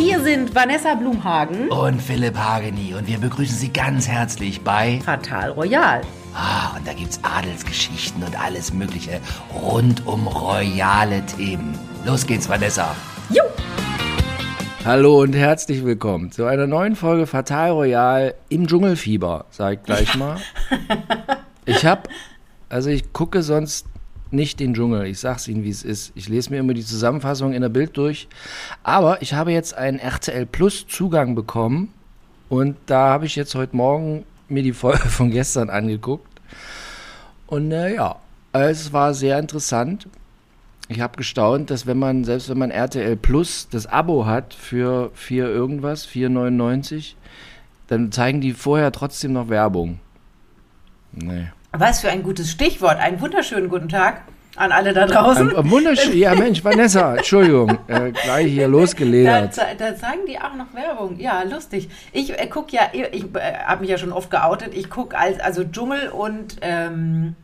[0.00, 5.50] Hier sind Vanessa Blumhagen und Philipp Hageni und wir begrüßen Sie ganz herzlich bei Fatal
[5.50, 6.00] Royal.
[6.34, 9.20] Ah, und da gibt's Adelsgeschichten und alles Mögliche
[9.62, 11.78] rund um royale Themen.
[12.06, 12.96] Los geht's, Vanessa.
[13.28, 13.42] Jo!
[14.86, 20.14] Hallo und herzlich willkommen zu einer neuen Folge Fatal Royal im Dschungelfieber, sag ich gleich
[20.16, 20.38] mal.
[21.66, 22.08] Ich hab,
[22.70, 23.86] also ich gucke sonst
[24.30, 25.06] nicht den Dschungel.
[25.06, 26.12] Ich sag's Ihnen, wie es ist.
[26.14, 28.28] Ich lese mir immer die Zusammenfassung in der Bild durch.
[28.82, 31.92] Aber ich habe jetzt einen RTL Plus Zugang bekommen
[32.48, 36.40] und da habe ich jetzt heute Morgen mir die Folge von gestern angeguckt.
[37.46, 38.16] Und naja,
[38.52, 40.08] es war sehr interessant.
[40.88, 45.12] Ich habe gestaunt, dass wenn man, selbst wenn man RTL Plus das Abo hat für
[45.14, 47.14] 4 irgendwas, 4,99,
[47.86, 50.00] dann zeigen die vorher trotzdem noch Werbung.
[51.12, 51.46] Nee.
[51.72, 52.98] Was für ein gutes Stichwort.
[52.98, 54.22] Einen wunderschönen guten Tag
[54.56, 55.56] an alle da draußen.
[55.56, 56.18] Ein, wunderschön.
[56.18, 59.56] Ja, Mensch, Vanessa, Entschuldigung, äh, gleich hier losgeledert.
[59.56, 61.18] Da, da, zeigen die auch noch Werbung.
[61.20, 61.88] Ja, lustig.
[62.12, 64.74] Ich äh, gucke ja, ich äh, habe mich ja schon oft geoutet.
[64.74, 67.36] Ich gucke als also Dschungel und ähm,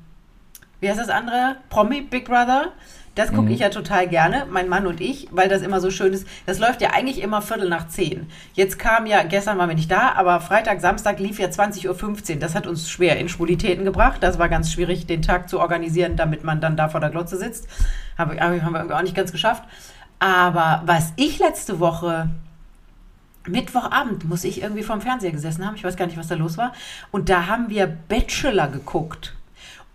[0.80, 1.56] wie heißt das andere?
[1.68, 2.72] Promi Big Brother.
[3.16, 3.52] Das gucke mhm.
[3.52, 6.28] ich ja total gerne, mein Mann und ich, weil das immer so schön ist.
[6.44, 8.28] Das läuft ja eigentlich immer Viertel nach zehn.
[8.52, 12.40] Jetzt kam ja, gestern waren wir nicht da, aber Freitag, Samstag lief ja 20.15 Uhr.
[12.40, 14.22] Das hat uns schwer in Schwulitäten gebracht.
[14.22, 17.38] Das war ganz schwierig, den Tag zu organisieren, damit man dann da vor der Glotze
[17.38, 17.66] sitzt.
[18.18, 19.64] Habe, haben wir auch nicht ganz geschafft.
[20.18, 22.28] Aber was ich letzte Woche
[23.48, 25.76] Mittwochabend muss ich irgendwie vorm Fernseher gesessen haben.
[25.76, 26.72] Ich weiß gar nicht, was da los war.
[27.12, 29.35] Und da haben wir Bachelor geguckt.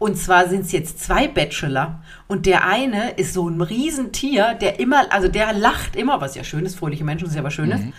[0.01, 2.01] Und zwar sind es jetzt zwei Bachelor.
[2.27, 6.43] Und der eine ist so ein Riesentier, der immer, also der lacht immer, was ja
[6.43, 7.81] schön ist, fröhliche Menschen, was ja was Schönes.
[7.81, 7.93] Mhm.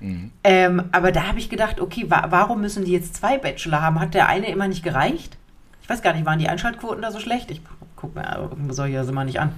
[0.00, 0.30] Mhm.
[0.42, 4.00] Ähm, aber da habe ich gedacht, okay, wa warum müssen die jetzt zwei Bachelor haben?
[4.00, 5.36] Hat der eine immer nicht gereicht?
[5.82, 7.50] Ich weiß gar nicht, waren die Einschaltquoten da so schlecht?
[7.50, 7.60] Ich
[7.94, 9.52] gucke mir solche also mal nicht an.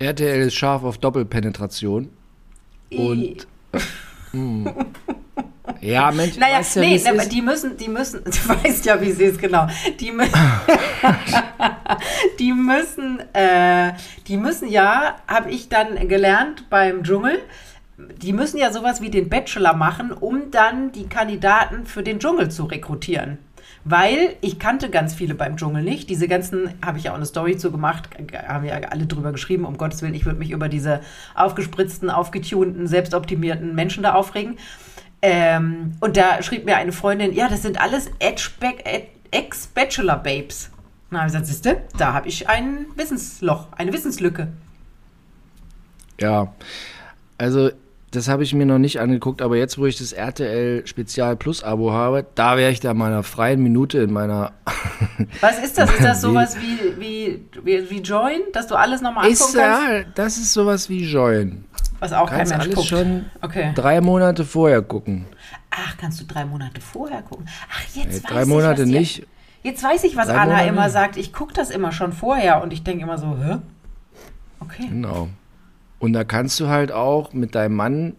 [0.00, 2.10] RTL ist scharf auf Doppelpenetration.
[2.90, 3.46] Und.
[4.34, 4.68] mm.
[5.84, 7.32] Ja, Mensch, naja, weißt ja, nee, aber ist.
[7.32, 9.66] die müssen, die müssen, du weißt ja, wie sie ist, genau.
[10.00, 10.24] Die, mü
[12.38, 13.92] die müssen, äh,
[14.26, 17.38] die müssen ja, habe ich dann gelernt beim Dschungel,
[17.98, 22.50] die müssen ja sowas wie den Bachelor machen, um dann die Kandidaten für den Dschungel
[22.50, 23.38] zu rekrutieren.
[23.84, 26.08] Weil ich kannte ganz viele beim Dschungel nicht.
[26.08, 28.08] Diese ganzen, habe ich ja auch eine Story zu gemacht,
[28.48, 31.00] haben ja alle drüber geschrieben, um Gottes Willen, ich würde mich über diese
[31.34, 34.56] aufgespritzten, aufgetunten, selbstoptimierten Menschen da aufregen.
[35.26, 38.10] Ähm, und da schrieb mir eine Freundin, ja, das sind alles
[39.30, 40.68] Ex-Bachelor-Babes.
[41.10, 44.48] Na, habe ich gesagt, siehste, da habe ich ein Wissensloch, eine Wissenslücke.
[46.20, 46.52] Ja,
[47.38, 47.70] also
[48.10, 51.64] das habe ich mir noch nicht angeguckt, aber jetzt, wo ich das RTL Spezial Plus
[51.64, 54.52] Abo habe, da wäre ich da meiner freien Minute in meiner.
[55.40, 55.90] Was ist das?
[55.90, 59.88] Ist das sowas wie, wie, wie, wie Join, dass du alles nochmal angucken ist, kannst?
[59.88, 61.64] Ja, das ist sowas wie Join.
[62.04, 62.88] Was auch kannst kein Mensch alles guckt.
[62.88, 63.72] schon okay.
[63.74, 65.24] drei Monate vorher gucken.
[65.70, 67.48] Ach, kannst du drei Monate vorher gucken?
[67.72, 69.16] Ach, jetzt ja, weiß Drei Monate ich, nicht.
[69.62, 71.16] Die, jetzt weiß ich, was drei Anna Monate immer sagt.
[71.16, 73.56] Ich gucke das immer schon vorher und ich denke immer so, hä?
[74.60, 74.86] Okay.
[74.86, 75.30] Genau.
[75.98, 78.16] Und da kannst du halt auch mit deinem Mann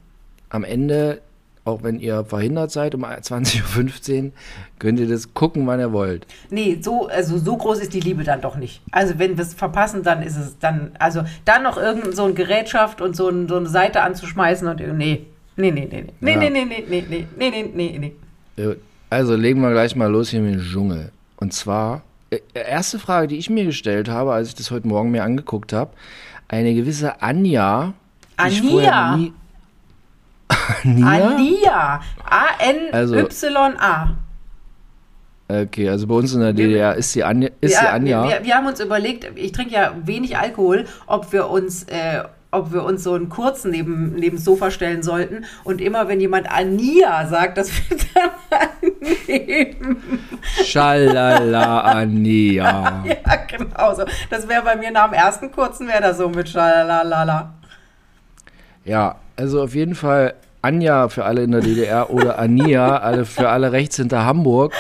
[0.50, 1.22] am Ende,
[1.66, 4.32] auch wenn ihr verhindert seid um 20.15 Uhr,
[4.80, 6.26] könnt ihr das gucken, wann ihr wollt.
[6.50, 8.82] Nee, so, also so groß ist die Liebe dann doch nicht.
[8.92, 12.34] Also wenn wir es verpassen, dann ist es dann, also dann noch irgend so eine
[12.34, 15.26] Gerätschaft und so, ein, so eine Seite anzuschmeißen und nee.
[15.58, 16.38] Nee, nee, nee, nee, ja.
[16.38, 18.14] nee, nee, nee, nee, nee, nee, nee, nee,
[18.58, 18.76] nee.
[19.10, 21.12] Also legen wir gleich mal los hier mit dem Dschungel.
[21.38, 22.02] Und zwar,
[22.54, 25.92] erste Frage, die ich mir gestellt habe, als ich das heute Morgen mir angeguckt habe,
[26.48, 27.94] eine gewisse Anja.
[28.38, 29.18] Anja?
[30.84, 31.30] Ania?
[31.30, 32.02] Ania.
[32.24, 34.16] A-N-Y-A.
[35.48, 37.50] Okay, also bei uns in der DDR ist sie Anja.
[37.62, 38.28] Ist ja, sie Anja.
[38.28, 42.74] Wir, wir, haben uns überlegt, ich trinke ja wenig Alkohol, ob wir uns, äh, ob
[42.74, 46.50] wir uns so einen kurzen neben, neben das Sofa stellen sollten und immer, wenn jemand
[46.52, 48.32] Ania sagt, dass wir dann
[49.30, 50.20] annehmen.
[50.64, 53.04] Schalala Ania.
[53.06, 54.04] ja, genau so.
[54.32, 57.54] Das wäre bei mir nach dem ersten kurzen, wäre das so mit Schalalala.
[58.84, 60.34] Ja, also auf jeden Fall
[60.66, 64.74] Anja für alle in der DDR oder Ania alle für alle rechts hinter Hamburg.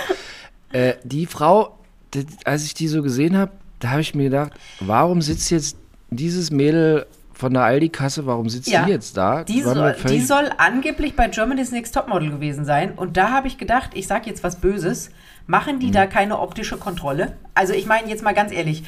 [0.72, 1.78] Äh, die Frau,
[2.14, 5.78] die, als ich die so gesehen habe, da habe ich mir gedacht, warum sitzt jetzt
[6.10, 9.44] dieses Mädel von der Aldi-Kasse, warum sitzt ja, die jetzt da?
[9.44, 12.94] Die soll, die soll, angeblich bei Germany's Next Topmodel gewesen sein.
[12.94, 15.12] Und da habe ich gedacht, ich sage jetzt was Böses.
[15.48, 15.92] Machen die mhm.
[15.92, 17.38] da keine optische Kontrolle?
[17.54, 18.84] Also ich meine jetzt mal ganz ehrlich,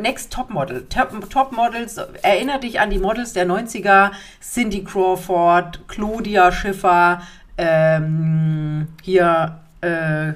[0.00, 7.22] Next Topmodel, Top, Topmodels, erinner dich an die Models der 90er, Cindy Crawford, Claudia Schiffer,
[7.58, 10.30] ähm, hier, äh,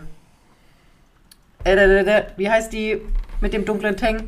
[1.64, 3.00] äh, wie heißt die
[3.40, 4.24] mit dem dunklen Tank?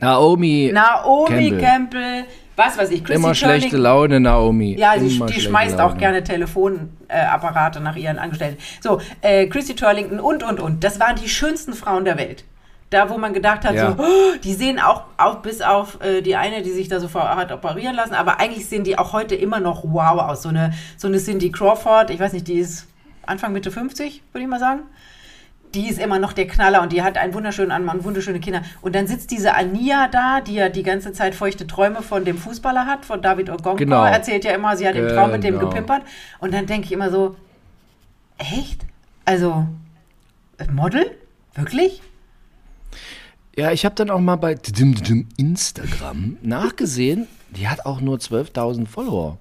[0.00, 1.60] Naomi, Naomi Campbell.
[1.60, 2.24] Campbell
[2.56, 4.76] Was weiß ich, Chrissy Immer Turning- schlechte Laune, Naomi.
[4.78, 5.96] Ja, sie, die schmeißt auch Laune.
[5.98, 8.58] gerne Telefonapparate nach ihren Angestellten.
[8.80, 10.84] So, äh, Chrissy Turlington und, und, und.
[10.84, 12.44] Das waren die schönsten Frauen der Welt.
[12.90, 13.92] Da, wo man gedacht hat, Ja.
[13.96, 17.12] so, oh, die sehen auch, auch bis auf äh, die eine, die sich da so
[17.12, 20.42] hat operieren lassen, aber eigentlich sehen die auch heute immer noch wow aus.
[20.42, 22.86] So eine, so eine Cindy Crawford, ich weiß nicht, die ist
[23.26, 24.82] Anfang, Mitte 50, würde ich mal sagen
[25.74, 28.62] die ist immer noch der Knaller und die hat einen wunderschönen Anmann und wunderschöne Kinder.
[28.80, 32.38] Und dann sitzt diese Ania da, die ja die ganze Zeit feuchte Träume von dem
[32.38, 33.76] Fußballer hat, von David Ogonko.
[33.76, 34.04] Genau.
[34.04, 35.68] Erzählt ja immer, sie hat im Traum mit dem Genau.
[35.70, 36.02] gepimpert.
[36.38, 37.36] Und dann denke ich immer so,
[38.38, 38.82] echt?
[39.24, 39.66] Also,
[40.58, 41.10] äh, Model?
[41.54, 42.02] Wirklich?
[43.56, 44.56] Ja, ich habe dann auch mal bei
[45.36, 49.38] Instagram nachgesehen, die hat auch nur 12.000 Follower.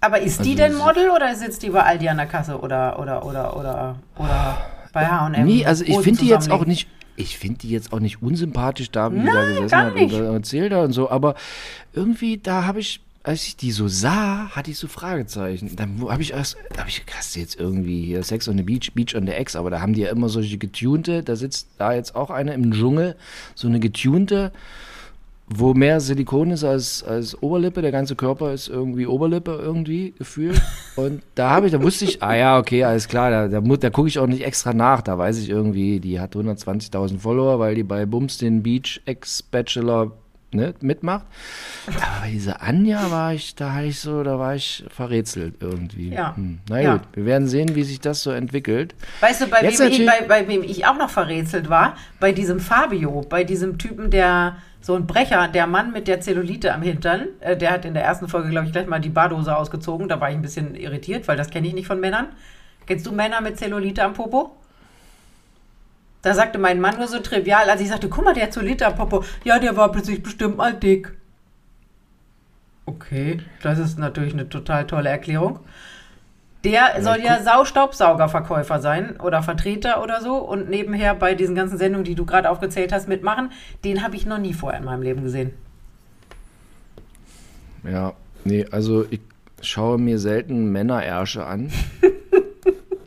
[0.00, 2.58] Aber ist die Also denn sie- Model oder sitzt die bei Aldi an der Kasse
[2.58, 4.56] oder, oder, oder, oder, oder
[4.92, 5.44] bei H&M?
[5.44, 8.90] Nee, also ich finde die jetzt auch nicht, ich finde die jetzt auch nicht unsympathisch
[8.90, 11.34] da, wie die da Nein, gesessen hat und erzählt hat und so, aber
[11.92, 15.76] irgendwie, da habe ich, als ich die so sah, hatte ich so Fragezeichen.
[15.76, 18.64] Dann habe ich erst, da habe ich, hast du jetzt irgendwie hier Sex on the
[18.64, 21.68] Beach, Beach on the Ex, aber da haben die ja immer solche getunte, da sitzt
[21.78, 23.16] da jetzt auch eine im Dschungel,
[23.54, 24.52] so eine getunte,
[25.54, 30.60] wo mehr Silikon ist als, als Oberlippe, der ganze Körper ist irgendwie Oberlippe irgendwie gefühlt.
[30.96, 33.90] Und da habe ich, da wusste ich, ah ja, okay, alles klar, da, da, da
[33.90, 37.74] gucke ich auch nicht extra nach, da weiß ich irgendwie, die hat 120.000 Follower, weil
[37.74, 40.12] die bei Bums den Beach Ex-Bachelor
[40.52, 41.26] ne, mitmacht.
[41.86, 46.10] Aber bei dieser Anja war ich, da hatte ich so, da war ich verrätselt irgendwie.
[46.10, 46.36] Ja.
[46.36, 46.60] Hm.
[46.68, 46.92] Na Ja.
[46.96, 48.94] gut, wir werden sehen, wie sich das so entwickelt.
[49.20, 51.96] Weißt du, bei Jetzt wem, ich, bei, bei wem ich auch noch verrätselt war?
[52.20, 56.74] Bei diesem Fabio, bei diesem Typen, der so ein Brecher, der Mann mit der Zellulite
[56.74, 59.56] am Hintern, äh, der hat in der ersten Folge, glaube ich, gleich mal die Badose
[59.56, 60.08] ausgezogen.
[60.08, 62.26] Da war ich ein bisschen irritiert, weil das kenne ich nicht von Männern.
[62.86, 64.56] Kennst du Männer mit Zellulite am Popo?
[66.22, 68.96] Da sagte mein Mann nur so trivial, als ich sagte, guck mal, der Zellulite am
[68.96, 69.24] Popo.
[69.44, 71.12] Ja, der war plötzlich bestimmt mal dick.
[72.86, 75.60] Okay, das ist natürlich eine total tolle Erklärung.
[76.64, 82.04] Der soll ja Saustaubsaugerverkäufer sein oder Vertreter oder so und nebenher bei diesen ganzen Sendungen,
[82.04, 83.50] die du gerade aufgezählt hast, mitmachen.
[83.84, 85.52] Den habe ich noch nie vorher in meinem Leben gesehen.
[87.84, 88.12] Ja,
[88.44, 89.20] nee, also ich
[89.60, 91.70] schaue mir selten Männerärsche an.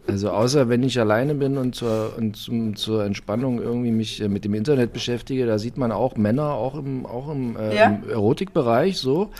[0.08, 4.28] Also außer wenn ich alleine bin und zur, und zum, zur Entspannung irgendwie mich äh,
[4.30, 7.86] mit dem Internet beschäftige, da sieht man auch Männer, auch im, auch im, äh, Ja.
[7.88, 9.32] im Erotikbereich so.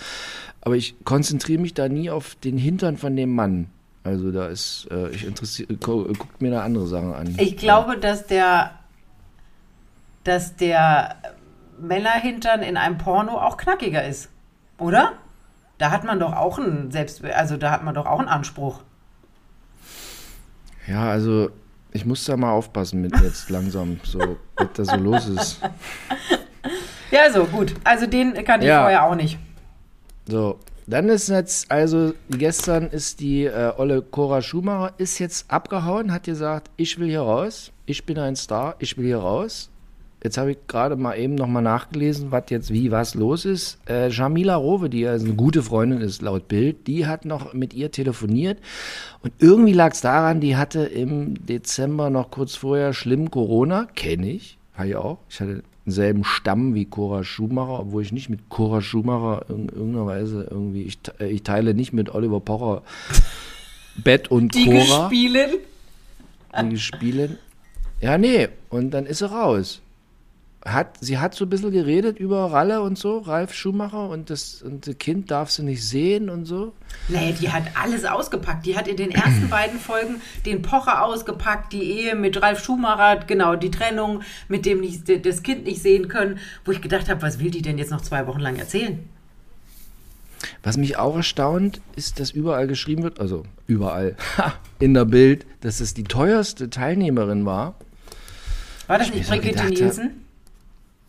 [0.62, 3.68] Aber ich konzentriere mich da nie auf den Hintern von dem Mann.
[4.06, 7.36] Also da ist, äh, ich interessiere, gu- guckt mir da andere Sachen an.
[7.38, 8.72] Ich glaube, dass der,
[10.24, 11.16] dass der
[11.80, 14.30] Männerhintern in einem Porno auch knackiger ist,
[14.78, 15.14] oder?
[15.80, 18.82] Da hat man doch auch einen Selbst, also da hat man doch auch einen Anspruch.
[20.88, 21.50] Ja, also
[21.92, 25.60] ich muss da mal aufpassen mit jetzt langsam, so, was da so los ist.
[27.12, 27.74] Ja, so gut.
[27.84, 28.82] Also den kannte ich Ja.
[28.82, 29.40] vorher auch nicht.
[30.28, 36.12] So, dann ist jetzt, also gestern ist die äh, Olle Cora Schumacher ist jetzt abgehauen,
[36.12, 39.70] hat gesagt, ich will hier raus, ich bin ein Star, ich will hier raus.
[40.24, 43.78] Jetzt habe ich gerade mal eben nochmal nachgelesen, was jetzt wie was los ist.
[43.88, 47.76] Äh, Jamila Rowe, die ja eine gute Freundin ist laut Bild, die hat noch mit
[47.76, 48.58] ihr telefoniert
[49.22, 54.32] und irgendwie lag es daran, die hatte im Dezember noch kurz vorher schlimm Corona, kenne
[54.32, 55.20] ich, habe ich auch.
[55.30, 60.06] Ich hatte denselben Stamm wie Cora Schumacher, obwohl ich nicht mit Cora Schumacher in irgendeiner
[60.06, 62.82] Weise irgendwie, ich, äh, ich teile nicht mit Oliver Pocher
[63.96, 65.52] Bett und Die Cora gespielen.
[66.70, 67.38] die spielen.
[68.02, 69.82] Ja, nee, und dann ist sie raus.
[70.66, 74.64] Hat, sie hat so ein bisschen geredet über Ralle und so, Ralf Schumacher, und das,
[74.64, 76.74] und das Kind darf sie nicht sehen und so.
[77.08, 78.66] Nee, die hat alles ausgepackt.
[78.66, 83.24] Die hat in den ersten beiden Folgen den Pocher ausgepackt, die Ehe mit Ralf Schumacher,
[83.28, 87.22] genau, die Trennung, mit dem nicht, das Kind nicht sehen können, wo ich gedacht habe,
[87.22, 89.08] was will die denn jetzt noch zwei Wochen lang erzählen?
[90.64, 94.16] Was mich auch erstaunt, ist, dass überall geschrieben wird, also überall,
[94.80, 97.76] in der Bild, dass es die teuerste Teilnehmerin war.
[98.88, 100.25] War das Ich nicht Brigitte Nielsen?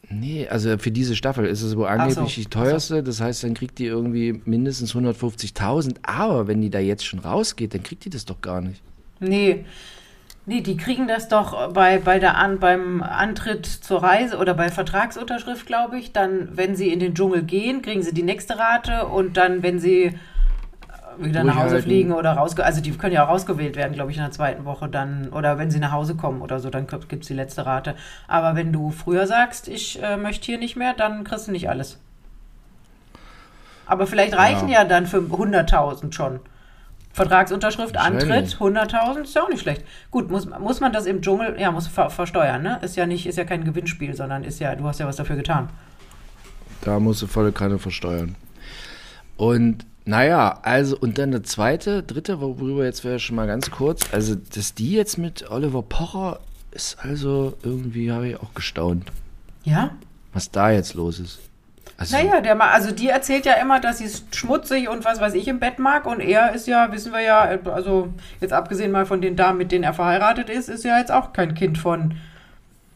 [0.08, 3.02] Nee, also für diese Staffel ist es wohl Ach so, angeblich die teuerste.
[3.02, 5.96] Das heißt, dann kriegt die irgendwie mindestens 150.000.
[6.02, 8.82] Aber wenn die da jetzt schon rausgeht, dann kriegt die das doch gar nicht.
[9.20, 9.64] Nee.
[10.48, 14.68] Nee, die kriegen das doch bei, bei der An, beim Antritt zur Reise oder bei
[14.68, 16.12] Vertragsunterschrift, glaube ich.
[16.12, 19.80] Dann, wenn sie in den Dschungel gehen, kriegen sie die nächste Rate und dann, wenn
[19.80, 20.16] sie
[21.18, 22.64] wieder nach Hause fliegen oder rausge...
[22.64, 25.28] Also die können ja auch rausgewählt werden, glaube ich, in der zweiten Woche dann.
[25.28, 27.94] Oder wenn sie nach Hause kommen oder so, dann gibt es die letzte Rate.
[28.28, 31.68] Aber wenn du früher sagst, ich äh, möchte hier nicht mehr, dann kriegst du nicht
[31.68, 31.99] alles.
[33.87, 36.40] Aber vielleicht reichen ja, dann für 100.000 schon.
[37.12, 38.54] Vertragsunterschrift, Antritt, Wahrscheinlich.
[38.56, 39.85] 100.000, ist ja auch nicht schlecht.
[40.11, 42.78] Gut, muss, muss man das im Dschungel, ja, muss ver versteuern, ne?
[42.82, 45.37] Ist ja nicht, ist ja kein Gewinnspiel, sondern ist ja, du hast ja was dafür
[45.37, 45.70] getan.
[46.82, 48.35] Da musst du volle Kanne versteuern.
[49.38, 54.02] Und naja, also, und dann der zweite, dritte, worüber jetzt wäre schon mal ganz kurz,
[54.12, 59.10] also, dass die jetzt mit Oliver Pocher ist also irgendwie, habe ich auch gestaunt,
[59.64, 59.90] Ja?
[60.32, 61.40] was da jetzt los ist.
[61.98, 65.32] Also, Naja, der also die erzählt ja immer, dass sie es schmutzig und was weiß
[65.34, 66.04] ich im Bett mag.
[66.04, 69.72] Und er ist ja, wissen wir ja, also jetzt abgesehen mal von den Damen, mit
[69.72, 72.16] denen er verheiratet ist, ist ja jetzt auch kein Kind von,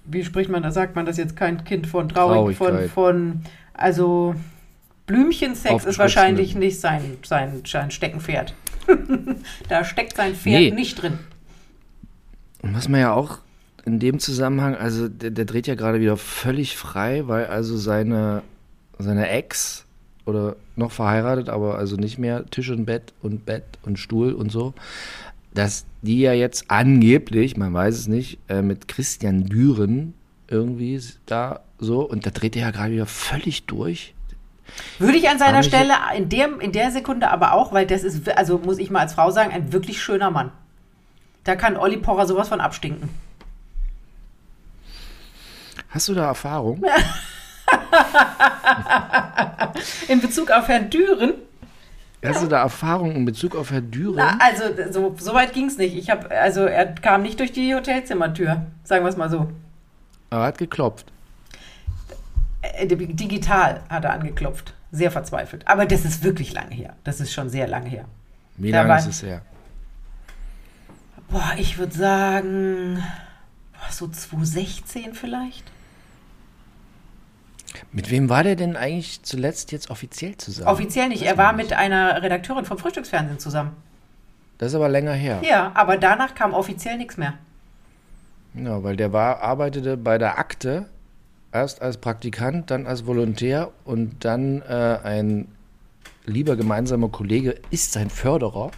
[0.05, 3.40] wie spricht man da, sagt man das jetzt, kein Kind von traurig, von, von,
[3.73, 4.35] also
[5.11, 8.55] Blümchensex ist wahrscheinlich nicht sein, sein, sein Steckenpferd.
[9.69, 10.71] da steckt sein Pferd Nee.
[10.71, 11.19] nicht drin.
[12.62, 13.38] Und was man ja auch
[13.85, 18.43] in dem Zusammenhang, also der, der dreht ja gerade wieder völlig frei, weil also seine,
[18.99, 19.85] seine Ex
[20.26, 24.52] oder noch verheiratet, aber also nicht mehr Tisch und Bett und Bett und Stuhl und
[24.52, 24.75] so,
[25.55, 30.14] dass die ja jetzt angeblich, man weiß es nicht, äh, mit Christian Düren
[30.49, 34.14] irgendwie da so und da dreht er ja gerade wieder völlig durch.
[34.99, 38.29] Würde ich an seiner Stelle in, dem, in der Sekunde aber auch, weil das ist,
[38.37, 40.50] also muss ich mal als Frau sagen, ein wirklich schöner Mann.
[41.45, 43.09] Da kann Olli Pocher sowas von abstinken.
[45.89, 46.83] Hast du da Erfahrung?
[50.09, 51.35] In Bezug auf Herrn Düren,
[52.25, 54.17] Hast du da Erfahrung in Bezug auf Herrn Düren?
[54.17, 55.97] na, also so, so weit ging es nicht.
[55.97, 59.49] Ich habe, also er kam nicht durch die Hotelzimmertür, sagen wir es mal so.
[60.31, 61.07] Er hat geklopft.
[62.62, 64.75] Äh, Digital hat er angeklopft.
[64.93, 65.67] Sehr verzweifelt.
[65.69, 66.95] Aber das ist wirklich lange her.
[67.05, 68.07] Das ist schon sehr lange her.
[68.57, 69.43] Wie lange ist es her?
[71.29, 73.02] Boah, ich würde sagen,
[73.73, 75.64] boah, so 2016 vielleicht.
[77.93, 80.69] Mit wem war der denn eigentlich zuletzt jetzt offiziell zusammen?
[80.69, 81.23] Offiziell nicht.
[81.23, 83.76] Er war mit einer Redakteurin vom Frühstücksfernsehen zusammen.
[84.59, 85.40] Das ist aber länger her.
[85.43, 87.35] Ja, aber danach kam offiziell nichts mehr.
[88.55, 90.87] Ja, weil der war, arbeitete bei der Akte
[91.52, 95.49] erst als Praktikant, dann als Volontär und dann äh, ein
[96.25, 98.71] lieber gemeinsamer Kollege ist sein Förderer.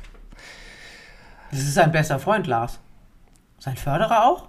[1.51, 2.79] Das ist sein bester Freund, Lars.
[3.59, 4.49] Sein Förderer auch?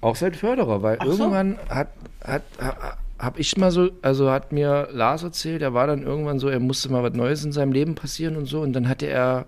[0.00, 1.06] Auch sein Förderer, weil so.
[1.06, 1.88] irgendwann hat,
[2.22, 6.38] hat, ha, hab ich mal so, also hat mir Lars erzählt, er war dann irgendwann
[6.38, 9.06] so, er musste mal was Neues in seinem Leben passieren und so und dann hatte
[9.06, 9.46] er,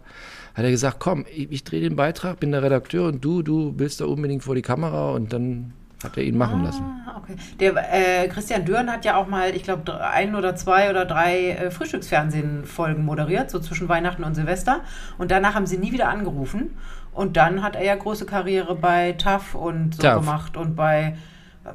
[0.54, 3.74] hat er gesagt, komm, ich, ich drehe den Beitrag, bin der Redakteur und du, du
[3.76, 5.74] willst da unbedingt vor die Kamera und dann
[6.06, 6.82] hat er ihn machen lassen.
[7.06, 7.36] Ah, okay.
[7.60, 7.74] Der
[8.24, 11.70] äh, Christian Dürren hat ja auch mal, ich glaube, ein oder zwei oder drei äh,
[11.70, 14.80] Frühstücksfernsehen-Folgen moderiert, so zwischen Weihnachten und Silvester.
[15.18, 16.76] Und danach haben sie nie wieder angerufen.
[17.12, 20.20] Und dann hat er ja große Karriere bei TAF und so TAF.
[20.20, 21.16] gemacht und bei.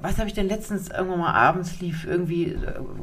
[0.01, 2.05] Was habe ich denn letztens irgendwann mal abends lief?
[2.07, 2.57] Irgendwie, äh,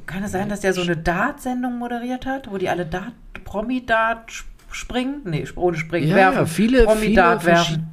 [0.06, 3.12] kann es sein, dass der so eine Dart-Sendung moderiert hat, wo die alle Dart,
[3.44, 5.20] Promi-Dart sp- springen?
[5.24, 6.38] Nee, ohne springen, Ja, werfen.
[6.38, 7.86] ja, viele, viele, Promi-Dart verschi- werfen.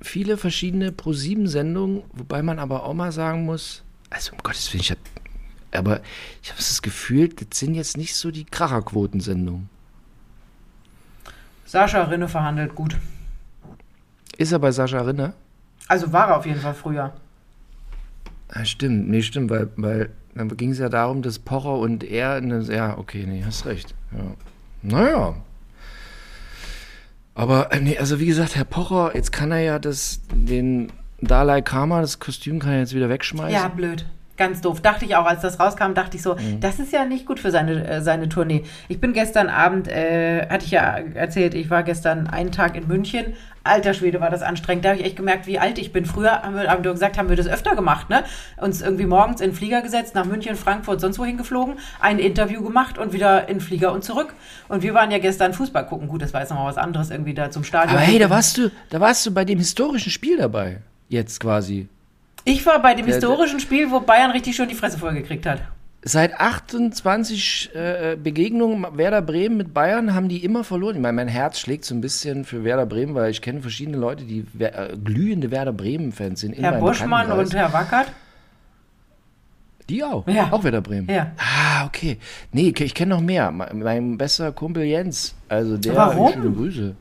[0.00, 4.90] Viele verschiedene Pro-7-Sendungen, wobei man aber auch mal sagen muss, also um Gottes Willen, ich
[4.90, 4.98] hab,
[5.72, 6.00] aber
[6.42, 9.68] ich habe das Gefühl, das sind jetzt nicht so die Kracherquotensendungen.
[11.64, 12.96] Sascha Rinne verhandelt gut.
[14.36, 15.34] Ist er bei Sascha Rinne?
[15.86, 17.12] Also war er auf jeden Fall früher.
[18.48, 22.34] Ah, stimmt, nee, stimmt, weil, weil dann ging es ja darum, dass Pocher und er,
[22.34, 23.94] eine, ja, okay, nee, hast recht.
[24.12, 24.34] Ja.
[24.82, 25.36] Naja.
[27.34, 31.62] Aber, äh, nee, also wie gesagt, Herr Pocher, jetzt kann er ja das, den Dalai
[31.62, 33.52] Karma, das Kostüm kann er jetzt wieder wegschmeißen.
[33.52, 34.06] Ja, blöd.
[34.40, 34.80] Ganz doof.
[34.80, 37.50] Dachte ich auch, als das rauskam, dachte ich so, das ist ja nicht gut für
[37.50, 38.64] seine, äh, seine Tournee.
[38.88, 42.88] Ich bin gestern Abend, äh, hatte ich ja erzählt, ich war gestern einen Tag in
[42.88, 43.34] München.
[43.64, 44.86] Alter Schwede, war das anstrengend.
[44.86, 46.06] Da habe ich echt gemerkt, wie alt ich bin.
[46.06, 48.24] Früher haben wir, haben wir gesagt, haben wir das öfter gemacht, ne?
[48.56, 52.62] Uns irgendwie morgens in den Flieger gesetzt, nach München, Frankfurt, sonst wohin geflogen, ein Interview
[52.62, 54.32] gemacht und wieder in den Flieger und zurück.
[54.68, 56.08] Und wir waren ja gestern Fußball gucken.
[56.08, 57.98] Gut, das war jetzt nochmal was anderes, irgendwie da zum Stadion.
[57.98, 60.78] Aber hey, da warst du, da warst du bei dem historischen Spiel dabei.
[61.10, 61.88] Jetzt quasi.
[62.44, 65.60] Ich war bei dem Der- historischen Spiel, wo Bayern richtig schön die Fresse vollgekriegt hat.
[66.02, 70.96] Seit 28 äh, Begegnungen Werder Bremen mit Bayern haben die immer verloren.
[70.96, 73.98] Ich meine, mein Herz schlägt so ein bisschen für Werder Bremen, weil ich kenne verschiedene
[73.98, 76.54] Leute, die äh, glühende Werder Bremen-Fans sind.
[76.54, 78.06] in Herr Buschmann und Herr Wackert.
[79.90, 80.26] Die auch.
[80.26, 80.48] Ja.
[80.52, 81.10] Auch Werder Bremen.
[81.10, 81.32] Ja.
[81.36, 82.18] Ah, okay.
[82.52, 83.50] Nee, ich kenne noch mehr.
[83.50, 85.34] Mein, mein bester Kumpel Jens.
[85.48, 85.96] Also der.
[85.96, 86.32] Warum?
[86.32, 86.94] Schöne Grüße.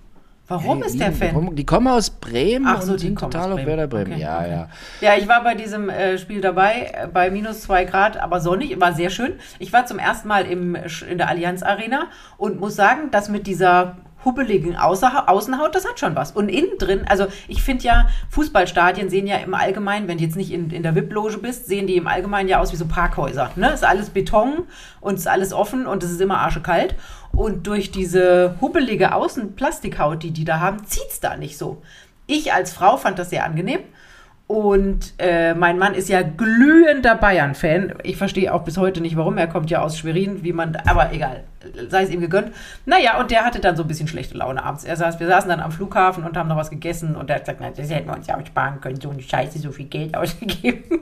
[0.50, 1.56] Warum Hey, ist der Fan?
[1.56, 3.68] Die kommen aus Bremen Ach so, und die sind kommen total aus auf Bremen.
[3.68, 4.14] Werder Bremen.
[4.14, 4.70] Okay, ja, ja.
[5.00, 8.80] Ja, ich war bei diesem äh, Spiel dabei, äh, bei minus zwei Grad, aber sonnig,
[8.82, 9.34] war sehr schön.
[9.60, 10.76] Ich war zum ersten Mal im,
[11.10, 16.16] in der Allianz Arena und muss sagen, dass mit dieser hubbeligen Außenhaut, das hat schon
[16.16, 16.32] was.
[16.32, 20.36] Und innen drin, also ich finde ja, Fußballstadien sehen ja im Allgemeinen, wenn du jetzt
[20.36, 23.52] nicht in, in der VIP-Loge bist, sehen die im Allgemeinen ja aus wie so Parkhäuser.
[23.56, 23.72] Ne?
[23.72, 24.68] Ist alles Beton
[25.02, 26.96] und ist alles offen und es ist immer arschekalt.
[27.32, 31.82] Und durch diese hubbelige Außenplastikhaut, die die da haben, zieht's da nicht so.
[32.28, 33.80] Ich als Frau fand das sehr angenehm.
[34.50, 37.94] Und äh, mein Mann ist ja glühender Bayern-Fan.
[38.02, 39.38] Ich verstehe auch bis heute nicht, warum.
[39.38, 41.44] Er kommt ja aus Schwerin, wie man, aber egal,
[41.88, 42.52] sei es ihm gegönnt.
[42.88, 44.86] Naja, und der hatte dann so ein bisschen schlechte Laune abends.
[44.86, 47.44] Er saß, wir saßen dann am Flughafen und haben noch was gegessen und er hat
[47.44, 49.86] gesagt, nein, das hätten wir uns ja auch sparen können, so eine Scheiße, so viel
[49.86, 51.00] Geld ausgegeben.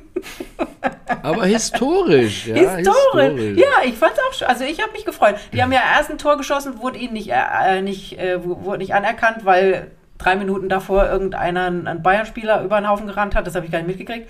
[1.24, 2.76] Aber historisch, ja.
[2.76, 3.58] historisch.
[3.58, 4.50] Ja, ich fand's auch schon.
[4.50, 5.36] Also ich habe mich gefreut.
[5.54, 8.94] Die haben ja erst ein Tor geschossen, wurde ihnen nicht, äh, nicht, äh, wurde nicht
[8.94, 13.48] anerkannt, weil drei Minuten davor irgendeiner ein Bayern-Spieler über den Haufen gerannt hat.
[13.48, 14.30] Das habe ich gar nicht mitgekriegt.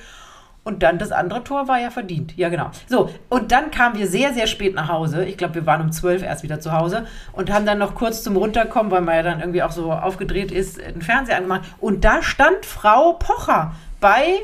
[0.67, 2.36] Und dann das andere Tor war ja verdient.
[2.36, 2.72] Ja, genau.
[2.88, 5.24] So, und dann kamen wir sehr, sehr spät nach Hause.
[5.24, 8.22] Ich glaube, wir waren um zwölf erst wieder zu Hause und haben dann noch kurz
[8.22, 11.62] zum Runterkommen, weil man ja dann irgendwie auch so aufgedreht ist, den Fernseher angemacht.
[11.79, 14.39] Und da stand Frau Pocher bei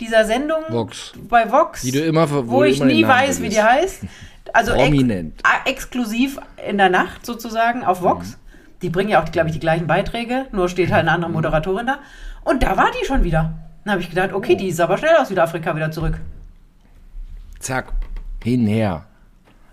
[0.00, 1.14] dieser Sendung Vox.
[1.16, 4.02] bei Vox, Die du immer, wo, wo ich nie weiß, wie die heißt.
[4.52, 4.96] Also ex
[5.64, 8.36] exklusiv in der Nacht sozusagen auf Vox.
[8.82, 11.86] Die bringen ja auch, glaube ich, die gleichen Beiträge, nur steht halt eine andere Moderatorin
[11.86, 11.98] da.
[12.44, 13.54] Und da war die schon wieder.
[13.84, 16.20] Dann habe ich gedacht, okay, die ist aber schnell aus Südafrika wieder zurück.
[17.58, 17.92] Zack,
[18.42, 19.04] hinher.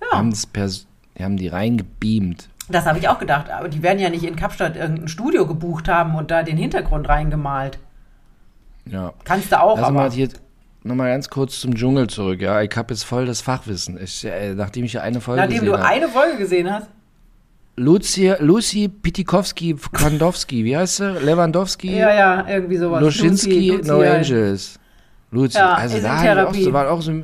[0.02, 0.18] Ja.
[0.18, 2.50] Haben, das pers die haben die reingebeamt.
[2.68, 3.50] Das habe ich auch gedacht.
[3.50, 7.08] Aber die werden ja nicht in Kapstadt irgendein Studio gebucht haben und da den Hintergrund
[7.08, 7.80] reingemalt.
[8.86, 9.14] Ja.
[9.24, 9.94] Kannst du auch, Lass aber.
[9.94, 10.30] mal hier
[10.84, 12.42] nochmal ganz kurz zum Dschungel zurück.
[12.42, 14.02] Ja, ich habe jetzt voll das Fachwissen.
[14.02, 15.88] Ich, äh, nachdem ich ja eine Folge Nachdem gesehen du habe.
[15.88, 16.88] eine Folge gesehen hast.
[17.78, 21.12] Lucy, Lucy Pitikowski, Kondowski, wie heißt sie?
[21.20, 23.02] Lewandowski, Ja, ja, irgendwie sowas.
[23.02, 24.08] Luschinski, Lucy, No Lucy.
[24.10, 24.80] Angels.
[25.32, 27.24] Lucy, Ja, also ist da ich auch, so, war auch so,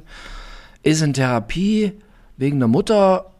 [0.83, 1.93] ist in Therapie
[2.37, 3.31] wegen der Mutter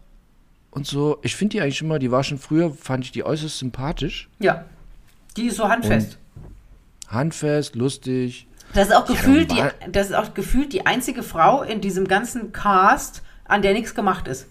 [0.69, 1.17] und so.
[1.21, 4.29] Ich finde die eigentlich immer, die war schon früher, fand ich die äußerst sympathisch.
[4.39, 4.63] Ja.
[5.35, 6.17] Die ist so handfest.
[7.07, 8.47] Handfest, lustig.
[8.73, 12.53] Das ist auch gefühlt, die, das ist auch gefühlt die einzige Frau in diesem ganzen
[12.53, 14.47] Cast, an der nichts gemacht ist.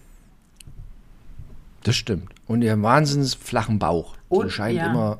[1.83, 2.29] Das stimmt.
[2.47, 4.15] Und ihren wahnsinnig flachen Bauch.
[4.29, 4.87] Und- so scheint ja.
[4.91, 5.19] immer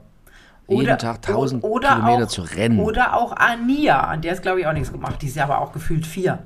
[0.67, 2.79] jeden Tag 1000 Kilometer auch, zu rennen.
[2.79, 5.21] Oder auch Ania, an der ist, glaube ich, auch nichts gemacht.
[5.21, 6.39] Die ist ja aber auch gefühlt vier.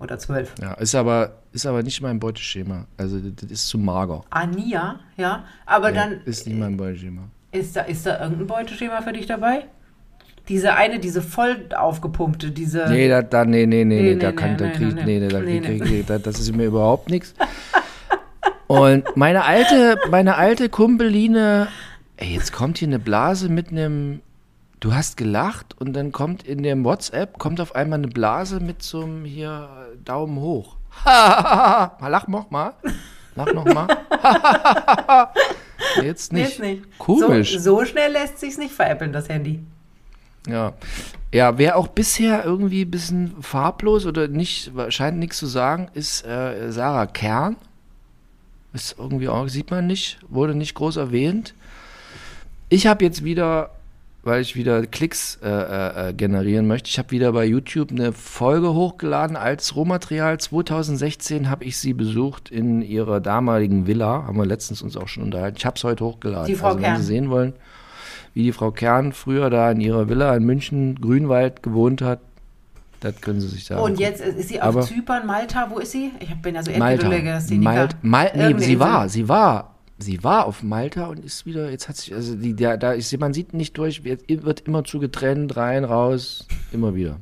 [0.00, 0.54] Oder zwölf.
[0.60, 2.86] ja, ist aber, ist aber nicht mein Beuteschema.
[2.96, 4.22] Also, das, ist zu mager.
[4.30, 5.44] Ania, ja.
[5.66, 7.22] Aber Nee, dann ist nicht mein Beuteschema.
[7.52, 9.66] ist da, ist da irgendein Beuteschema für dich dabei?
[10.48, 12.86] Diese eine, diese voll aufgepumpte, diese.
[12.88, 14.94] Nee, da, da nee, nee, nee, nee, Nee, da nee, kann, nee, da nee, krieg
[14.94, 15.88] nee, nee, nee, da nee, krieg, nee.
[15.88, 17.34] krieg, da, das ist mir überhaupt nichts.
[18.66, 21.68] Und meine alte, meine alte Kumpeline,
[22.16, 24.20] ey, jetzt kommt hier eine Blase mit einem,
[24.80, 28.82] du hast gelacht und dann kommt in dem WhatsApp, kommt auf einmal eine Blase mit
[28.82, 29.68] so einem hier
[30.04, 30.76] Daumen hoch.
[31.04, 32.74] mal lach noch mal.
[33.36, 33.88] Lach noch mal.
[36.02, 36.50] jetzt nicht.
[36.50, 36.98] ist nicht.
[36.98, 37.58] Komisch.
[37.58, 39.60] So, so schnell lässt sich's nicht veräppeln, das Handy.
[40.46, 40.72] Ja.
[41.32, 46.24] Ja, wer auch bisher irgendwie ein bisschen farblos oder nicht, scheint nichts zu sagen, ist
[46.24, 47.56] äh, Sarah Kern.
[48.74, 51.54] Ist irgendwie auch, sieht man nicht, wurde nicht groß erwähnt.
[52.68, 53.70] Ich habe jetzt wieder,
[54.24, 58.12] weil ich wieder Klicks äh, äh, äh, generieren möchte, ich habe wieder bei YouTube eine
[58.12, 60.40] Folge hochgeladen als Rohmaterial.
[60.40, 65.22] 2016 habe ich sie besucht in ihrer damaligen Villa, haben wir letztens uns auch schon
[65.22, 65.56] unterhalten.
[65.56, 66.48] Ich habe es heute hochgeladen.
[66.48, 66.96] Die Frau also, wenn.
[66.96, 67.52] Sie sehen wollen,
[68.32, 72.18] wie die Frau Kern früher da in ihrer Villa in München, Grünwald gewohnt hat,
[73.04, 73.82] das können Sie sich sagen.
[73.82, 76.12] Und jetzt ist sie auf Aber- Zypern, Malta, wo ist sie?
[76.20, 77.02] Ich bin ja so Malta.
[77.04, 77.72] Erdbeerlegastheniker.
[77.72, 81.88] Malt, Mal, nee, sie war, sie war, sie war auf Malta und ist wieder, jetzt
[81.88, 85.56] hat sich, also die, der, da ist, man sieht nicht durch, wird immer zu getrennt,
[85.56, 87.20] rein, raus, immer wieder.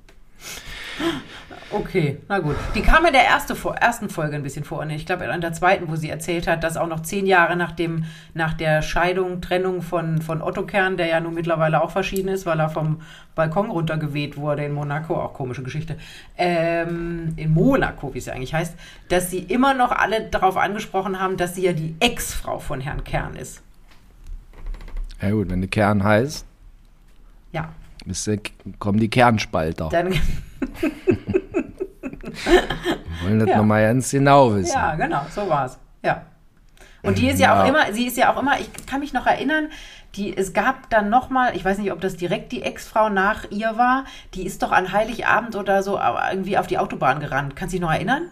[1.70, 2.56] Okay, na gut.
[2.74, 4.80] Die kam in der erste, ersten Folge ein bisschen vor.
[4.80, 7.56] Und ich glaube, in der zweiten, wo sie erzählt hat, dass auch noch zehn Jahre
[7.56, 11.90] nach, dem, nach der Scheidung, Trennung von, von Otto Kern, der ja nun mittlerweile auch
[11.90, 13.00] verschieden ist, weil er vom
[13.34, 15.96] Balkon runtergeweht wurde in Monaco, auch komische Geschichte,
[16.36, 18.74] ähm, in Monaco, wie es ja eigentlich heißt,
[19.08, 23.02] dass sie immer noch alle darauf angesprochen haben, dass sie ja die Ex-Frau von Herrn
[23.04, 23.62] Kern ist.
[25.22, 26.44] Ja gut, wenn der Kern heißt,
[27.52, 27.70] Ja,
[28.06, 28.28] ist
[28.78, 29.88] kommen die Kernspalter.
[29.90, 30.12] dann,
[33.22, 33.56] wollen das Ja.
[33.58, 34.74] nochmal ganz genau wissen.
[34.74, 35.78] Ja, genau, so war's.
[36.02, 36.22] Ja.
[37.02, 37.62] Und die ist ja, Ja.
[37.64, 39.68] auch immer, sie ist ja auch immer, ich kann mich noch erinnern,
[40.14, 43.76] die, es gab dann nochmal, ich weiß nicht, ob das direkt die Ex-Frau nach ihr
[43.76, 44.04] war,
[44.34, 45.98] die ist doch an Heiligabend oder so
[46.30, 47.56] irgendwie auf die Autobahn gerannt.
[47.56, 48.28] Kannst du dich noch erinnern?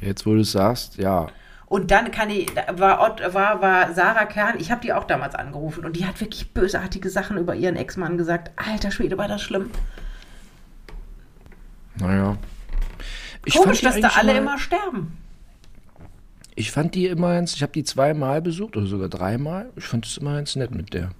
[0.00, 1.28] Jetzt, wo du es sagst, ja.
[1.66, 2.98] Und dann kann ich, da war,
[3.34, 7.08] war, war Sarah Kern, ich habe die auch damals angerufen und die hat wirklich bösartige
[7.10, 8.50] Sachen über ihren Ex-Mann gesagt.
[8.56, 9.70] Alter Schwede, war das schlimm.
[11.96, 12.36] Naja.
[13.44, 15.16] Ich Komisch, dass da alle mal- immer sterben.
[16.56, 19.70] Ich fand die immer ganz, ich habe die zweimal besucht oder sogar dreimal.
[19.76, 21.10] Ich fand es immer ganz nett mit der.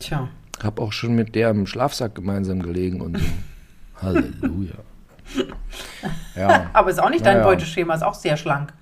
[0.00, 0.28] Tja.
[0.62, 3.24] Hab auch schon mit der im Schlafsack gemeinsam gelegen und so.
[4.02, 4.74] Halleluja.
[6.36, 6.70] Ja.
[6.72, 7.46] Aber ist auch nicht dein Naja.
[7.46, 8.72] Beuteschema, ist auch sehr schlank.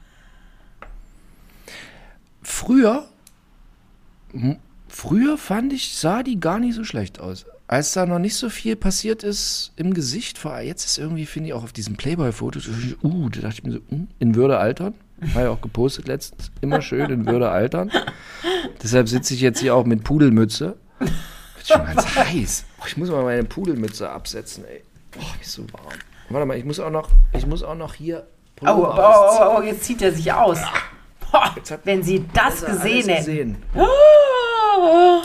[2.43, 3.05] Früher,
[4.89, 7.45] früher fand ich, sah die gar nicht so schlecht aus.
[7.71, 11.49] Als da noch nicht so viel passiert ist im Gesicht, vor jetzt ist irgendwie, finde
[11.51, 12.73] ich, auch auf diesem Playboy-Foto, so,
[13.05, 14.95] uh, da dachte ich mir so, uh, in Würde altern.
[15.35, 17.93] War ja auch gepostet letztens, immer schön in Würde altern.
[18.83, 20.79] Deshalb sitze ich jetzt hier auch mit Pudelmütze.
[20.99, 21.13] Wird
[21.65, 22.65] schon ganz heiß.
[22.81, 24.83] Oh, ich muss mal meine Pudelmütze absetzen, ey.
[25.21, 25.93] Oh, ist so warm.
[26.29, 28.27] Warte mal, ich muss auch noch, ich muss auch noch hier.
[28.63, 30.59] Oh, oh, oh, oh, oh, jetzt zieht er sich aus.
[31.31, 33.25] Boah, Jetzt wenn Sie das gesehen hätten.
[33.25, 33.57] gesehen.
[33.75, 35.23] Oh,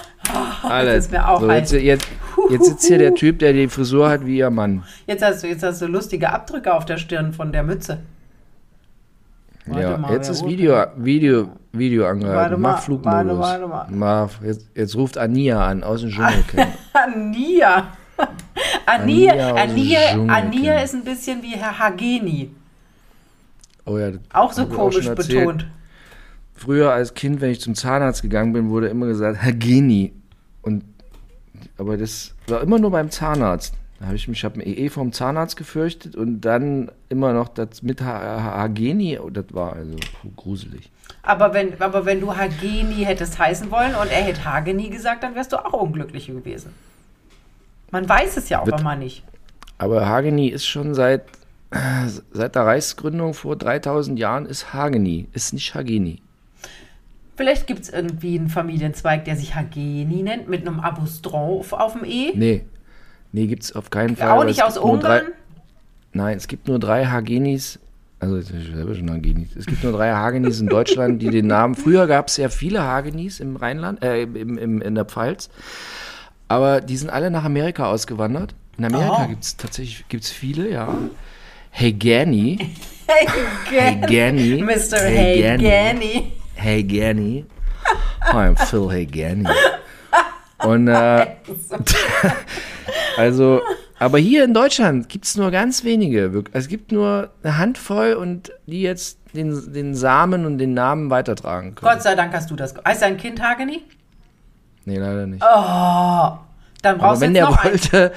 [0.63, 1.05] Alles.
[1.05, 2.07] ist mir auch so, jetzt, jetzt,
[2.49, 4.83] jetzt sitzt hier der Typ, der die Frisur hat wie ihr Mann.
[5.07, 7.99] Jetzt hast, du, jetzt hast du lustige Abdrücke auf der Stirn von der Mütze.
[9.67, 12.61] Warte ja, mal, jetzt ist Video, Video, Video Warte angehalten.
[12.61, 13.39] mal, Mach Flugmodus.
[13.39, 16.67] warte, warte Mach, jetzt, jetzt ruft Ania an aus dem Dschungelcamp.
[16.93, 17.87] Ania.
[18.85, 22.51] Ania, Ania Ania, ist ein bisschen wie Herr Hageni.
[23.85, 25.45] Oh ja, Auch so komisch erzählt.
[25.45, 25.67] betont.
[26.53, 30.13] Früher als Kind, wenn ich zum Zahnarzt gegangen bin, wurde immer gesagt, Herr Geni.
[30.61, 30.83] Und,
[31.77, 33.73] aber das war immer nur beim Zahnarzt.
[33.99, 37.81] Da habe ich mich, ich habe eh vom Zahnarzt gefürchtet und dann immer noch das
[37.81, 39.95] mit Ha- Ha- Hageni, oh, das war also
[40.35, 40.91] gruselig.
[41.23, 45.33] Aber wenn, aber wenn du Hageni hättest heißen wollen und er hätte Hageni gesagt, dann
[45.35, 46.71] wärst du auch unglücklich gewesen.
[47.91, 49.23] Man weiß es ja auch immer nicht.
[49.77, 51.23] Aber Hageni ist schon seit,
[52.31, 56.21] seit der Reichsgründung vor 3000 Jahren ist Hageni, ist nicht Hageni.
[57.37, 62.03] Vielleicht gibt es irgendwie einen Familienzweig, der sich Hageni nennt, mit einem Apostroph auf dem
[62.05, 62.31] E.
[62.35, 62.63] Nee,
[63.31, 64.29] nee, gibt's auf keinen Fall.
[64.29, 65.33] auch nicht es aus gibt nur drei- Ungarn.
[66.13, 67.79] Nein, es gibt nur drei Hagenis.
[68.21, 69.49] Also ich selber schon Hagenis.
[69.57, 71.75] Es gibt nur drei Hagenis in Deutschland, die den Namen.
[71.75, 75.49] Früher gab es ja viele Hagenis im Rheinland, äh, im, im, in der Pfalz.
[76.47, 78.55] Aber die sind alle nach Amerika ausgewandert.
[78.77, 79.27] In Amerika Oh.
[79.27, 80.87] gibt es tatsächlich gibt's viele, ja.
[81.71, 82.57] Hey Gani.
[84.63, 84.97] Mr.
[84.97, 86.83] Hey Hey Gani.
[86.83, 87.45] Hey Gani.
[88.21, 89.47] Hi, I'm Phil Hey Gani.
[90.63, 91.35] Und äh,
[93.17, 93.61] also,
[93.99, 96.43] aber hier in Deutschland gibt es nur ganz wenige.
[96.53, 101.75] Es gibt nur eine Handvoll und die jetzt den, den Samen und den Namen weitertragen
[101.75, 101.93] können.
[101.93, 102.73] Gott sei Dank hast du das.
[102.83, 103.83] Heißt dein Kind Hageni?
[104.85, 105.43] Nee, leider nicht.
[105.43, 106.39] Oh, dann
[106.83, 107.93] aber brauchst du wenn jetzt der noch eins.
[107.93, 108.13] wollte,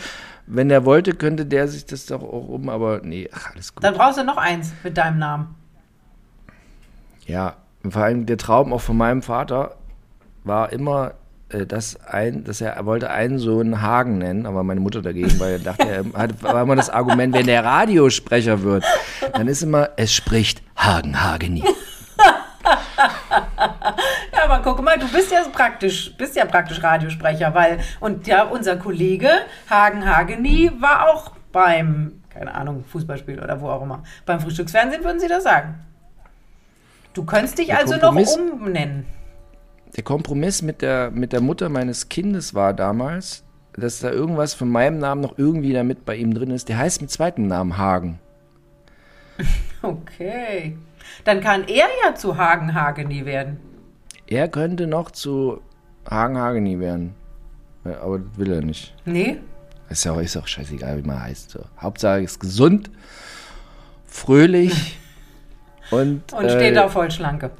[0.46, 3.84] wenn der wollte, könnte der sich das doch auch um, aber nee, ach, alles gut.
[3.84, 5.54] Dann brauchst du noch eins mit deinem Namen.
[7.26, 7.56] Ja,
[7.88, 9.76] vor allem der Traum auch von meinem Vater
[10.44, 11.14] war immer,
[11.50, 15.38] äh, dass, ein, dass er, er wollte einen Sohn Hagen nennen, aber meine Mutter dagegen,
[15.38, 18.84] weil er dachte, er hat, war immer das Argument, wenn der Radiosprecher wird,
[19.32, 21.64] dann ist immer, es spricht Hagen Hageni.
[24.38, 28.44] Ja, aber guck mal, du bist ja praktisch, bist ja praktisch Radiosprecher, weil und ja,
[28.44, 29.30] unser Kollege
[29.68, 34.02] Hagen Hageni war auch beim, keine Ahnung, Fußballspiel oder wo auch immer.
[34.26, 35.87] Beim Frühstücksfernsehen würden sie das sagen.
[37.18, 39.04] Du könntest dich Der also noch umnennen.
[39.96, 44.68] Der Kompromiss mit der, mit der Mutter meines Kindes war damals, dass da irgendwas von
[44.68, 46.68] meinem Namen noch irgendwie damit bei ihm drin ist.
[46.68, 48.20] Der heißt mit zweiten Namen Hagen.
[49.82, 50.76] Okay.
[51.24, 53.58] Dann kann er ja zu Hagen Hageni werden.
[54.26, 55.60] Er könnte noch zu
[56.08, 57.14] Hagen Hageni werden.
[57.84, 58.94] Ja, aber das will er nicht.
[59.04, 59.38] Nee?
[59.88, 61.50] Ist ja auch, ist auch scheißegal, wie man heißt.
[61.50, 61.64] So.
[61.80, 62.90] Hauptsache ist gesund,
[64.06, 64.98] fröhlich
[65.90, 67.50] und, Und steht äh, auf Vollschlanke.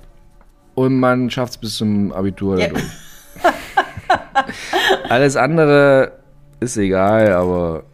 [0.74, 2.82] und man schafft es bis zum Abitur dadurch.
[5.08, 6.12] Alles andere
[6.60, 7.84] ist egal, aber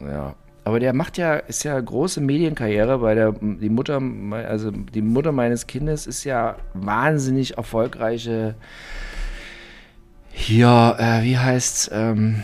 [0.00, 0.34] ja.
[0.64, 4.00] Aber der macht ja, ist ja große Medienkarriere, weil der, die Mutter,
[4.48, 8.56] also die Mutter meines Kindes ist ja wahnsinnig erfolgreiche,
[10.32, 12.42] hier, äh, wie heißt's, ähm,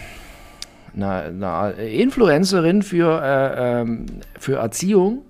[0.95, 4.07] na, na, Influencerin für, äh, ähm,
[4.39, 5.23] für Erziehung.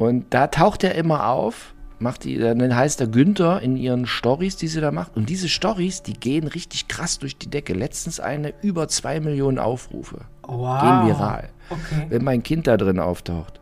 [0.00, 4.56] Und da taucht er immer auf, macht die, dann heißt er Günther in ihren Stories,
[4.56, 5.14] die sie da macht.
[5.14, 7.74] Und diese Stories, die gehen richtig krass durch die Decke.
[7.74, 10.20] Letztens eine über zwei Millionen Aufrufe.
[10.48, 10.80] Wow.
[10.80, 11.50] Gehen viral.
[11.68, 12.06] Okay.
[12.08, 13.60] Wenn mein Kind da drin auftaucht.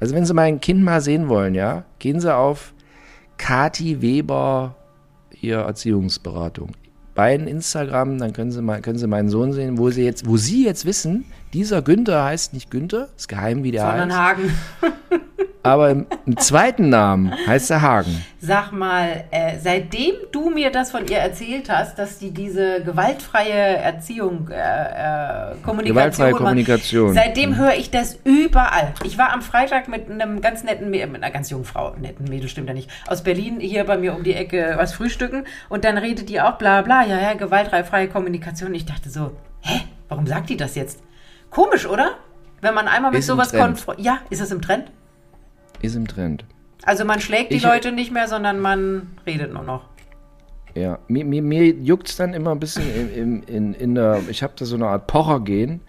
[0.00, 2.72] Also wenn Sie mein Kind mal sehen wollen, ja, gehen Sie auf
[3.36, 4.76] Kati Weber,
[5.34, 6.72] hier Erziehungsberatung.
[7.14, 10.38] Bei Instagram, dann können Sie mal, können Sie meinen Sohn sehen, wo Sie jetzt, wo
[10.38, 14.20] Sie jetzt wissen, dieser Günther heißt nicht Günther, ist geheim, wie der Sondern heißt.
[14.20, 14.58] Hagen.
[15.62, 18.22] Aber im, im zweiten Namen heißt er Hagen.
[18.38, 23.78] Sag mal, äh, seitdem du mir das von ihr erzählt hast, dass die diese gewaltfreie
[23.78, 27.10] Erziehung, äh, äh, Kommunikation, Gewaltfreie machen, Kommunikation.
[27.10, 27.14] Mhm.
[27.14, 28.92] seitdem höre ich das überall.
[29.04, 32.50] Ich war am Freitag mit einem ganz netten, mit einer ganz jungen Frau, netten Mädel
[32.50, 35.96] stimmt ja nicht, aus Berlin hier bei mir um die Ecke was frühstücken und dann
[35.96, 38.74] redet die auch bla bla, ja, ja, gewaltfreie Kommunikation.
[38.74, 39.30] Ich dachte so,
[39.62, 41.00] hä, warum sagt die das jetzt?
[41.54, 42.12] Komisch, oder?
[42.60, 44.04] Wenn man einmal mit Ist sowas konfrontiert.
[44.06, 44.90] Ja, ist das im Trend?
[45.82, 46.44] Ist im Trend.
[46.84, 49.84] Also man schlägt die Ich- Leute nicht mehr, sondern man redet nur noch.
[50.74, 54.20] Ja, mir, mir, mir juckt es dann immer ein bisschen in, in, in, in der,
[54.28, 55.80] ich habe da so eine Art Pocher-Gen.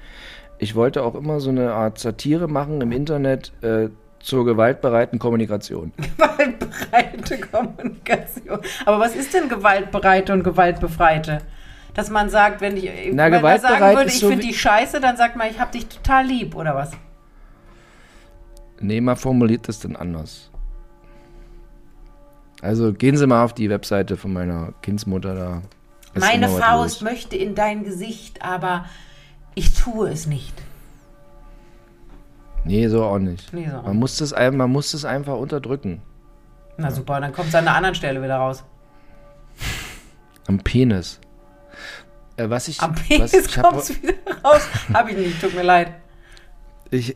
[0.59, 5.91] Ich wollte auch immer so eine Art Satire machen im Internet äh, zur gewaltbereiten Kommunikation.
[6.17, 8.59] Gewaltbereite Kommunikation.
[8.85, 11.39] Aber was ist denn gewaltbereite und gewaltbefreite?
[11.95, 14.99] Dass man sagt, wenn ich, Na, wenn man sagen würde, ich so finde die scheiße,
[14.99, 16.91] dann sagt man, ich hab dich total lieb, oder was?
[18.81, 20.51] Nee, man formuliert das dann anders.
[22.61, 25.61] Also gehen Sie mal auf die Webseite von meiner Kindsmutter da.
[26.19, 28.85] Meine Faust möchte in dein Gesicht, aber
[29.53, 30.53] ich tue es nicht.
[32.65, 33.53] Nee, so auch nicht.
[33.53, 36.01] Nee, so auch man, muss das, man muss das einfach unterdrücken.
[36.77, 38.63] Na super, dann kommt es an einer anderen Stelle wieder raus.
[40.47, 41.21] Am Penis.
[42.37, 44.61] Äh, was ich, Am was, Penis ich hab- kommt es wieder raus.
[44.93, 45.91] Hab ich nicht, tut mir leid.
[46.91, 47.15] ich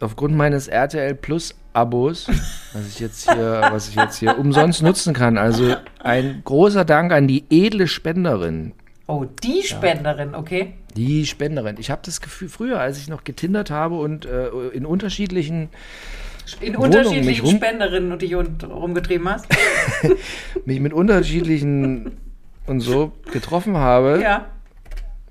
[0.00, 2.26] aufgrund meines RTL Plus Abos,
[2.72, 5.38] was ich jetzt hier, was ich jetzt hier umsonst nutzen kann.
[5.38, 8.72] Also ein großer Dank an die edle Spenderin.
[9.06, 10.74] Oh, die Spenderin, okay.
[10.96, 11.76] Die Spenderin.
[11.78, 15.68] Ich habe das Gefühl, früher, als ich noch getindert habe und äh, in unterschiedlichen,
[16.60, 19.46] In Wohnung unterschiedlichen Spenderinnen und dich rumgetrieben hast.
[20.64, 22.18] mich mit unterschiedlichen
[22.68, 24.46] und so getroffen habe, Ja.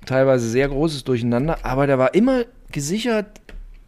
[0.06, 3.26] teilweise sehr großes Durcheinander, aber da war immer gesichert,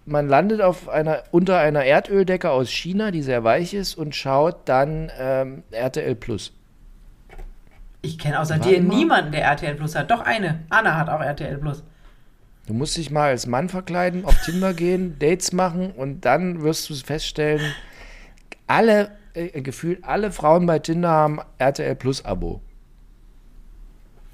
[0.06, 4.68] man landet auf einer, unter einer Erdöldecke aus China, die sehr weich ist, und schaut
[4.68, 6.52] dann ähm, RTL Plus.
[8.02, 10.10] Ich kenne außer dir immer- niemanden, der RTL Plus hat.
[10.10, 10.60] Doch eine.
[10.70, 11.82] Anna hat auch RTL Plus.
[12.66, 16.88] Du musst dich mal als Mann verkleiden, auf Tinder gehen, Dates machen und dann wirst
[16.88, 17.72] du feststellen,
[18.66, 22.60] alle, äh, gefühlt alle Frauen bei Tinder haben RTL Plus Abo.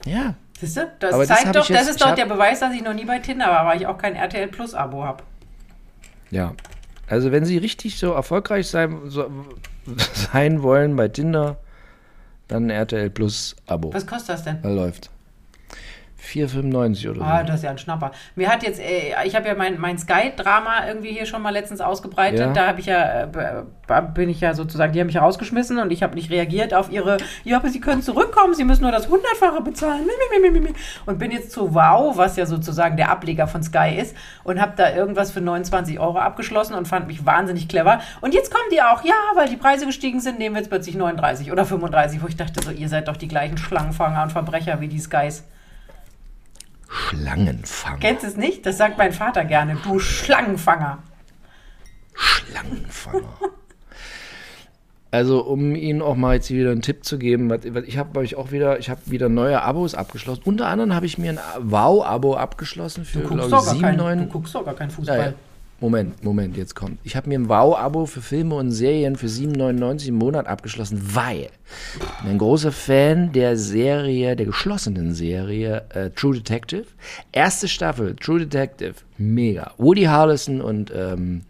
[0.07, 0.91] Ja, Siehst du?
[0.99, 3.05] Das Aber das zeigt hab doch, das ist doch der Beweis, dass ich noch nie
[3.05, 5.23] bei Tinder war, weil ich auch kein RTL Plus Abo habe.
[6.31, 6.55] ja.
[7.09, 9.31] Also wenn sie richtig so erfolgreich sein, so,
[10.33, 11.57] sein wollen bei Tinder,
[12.49, 13.95] dann ein RTL Plus Abo.
[13.95, 14.61] Was kostet das denn?
[14.63, 15.11] Da läuft.
[16.27, 17.25] 4,95 oder so.
[17.25, 18.11] Ah, das ist ja ein Schnapper.
[18.35, 21.81] Mir hat jetzt, äh, ich habe ja mein, mein Sky-Drama irgendwie hier schon mal letztens
[21.81, 22.41] ausgebreitet.
[22.41, 22.53] Ja.
[22.53, 25.93] Da habe ich ja, äh, bin ich ja sozusagen, die haben mich ja rausgeschmissen und
[25.93, 29.09] ich habe nicht reagiert auf ihre, ja, aber sie können zurückkommen, sie müssen nur das
[29.09, 30.07] Hundertfache bezahlen.
[31.07, 34.73] Und bin jetzt zu Wow, was ja sozusagen der Ableger von Sky ist, und habe
[34.77, 38.01] da irgendwas für 29 Euro abgeschlossen und fand mich wahnsinnig clever.
[38.21, 40.97] Und jetzt kommen die auch, ja, weil die Preise gestiegen sind, nehmen wir jetzt plötzlich
[40.97, 44.81] 39 oder 35, wo ich dachte so, ihr seid doch die gleichen Schlangenfanger und Verbrecher
[44.81, 45.45] wie die Skys.
[46.89, 47.99] Schlangenfang.
[48.01, 48.65] Kennst du es nicht?
[48.67, 49.77] Das sagt mein Vater gerne.
[49.83, 50.99] Du Schlangenfanger.
[52.15, 53.37] Schlangenfanger.
[55.11, 57.51] Also, um Ihnen auch mal jetzt wieder einen Tipp zu geben,
[57.87, 60.43] ich habe euch auch wieder, ich habe wieder neue Abos abgeschlossen.
[60.45, 64.19] Unter anderem habe ich mir ein Wow-Abo abgeschlossen für, glaube ich, doch gar kein, 7,
[64.19, 65.19] du guckst doch gar keinen Fußball.
[65.19, 65.33] Ja, ja.
[65.79, 66.99] Moment, Moment, jetzt kommt.
[67.05, 71.51] Ich habe mir ein Wow-Abo für Filme und Serien für 7,99 im Monat abgeschlossen, weil
[71.95, 76.87] ich bin ein großer Fan der Serie, der geschlossenen Serie äh, True Detective.
[77.31, 79.75] Erste Staffel, True Detective, mega.
[79.77, 81.43] Woody Harrelson und ähm,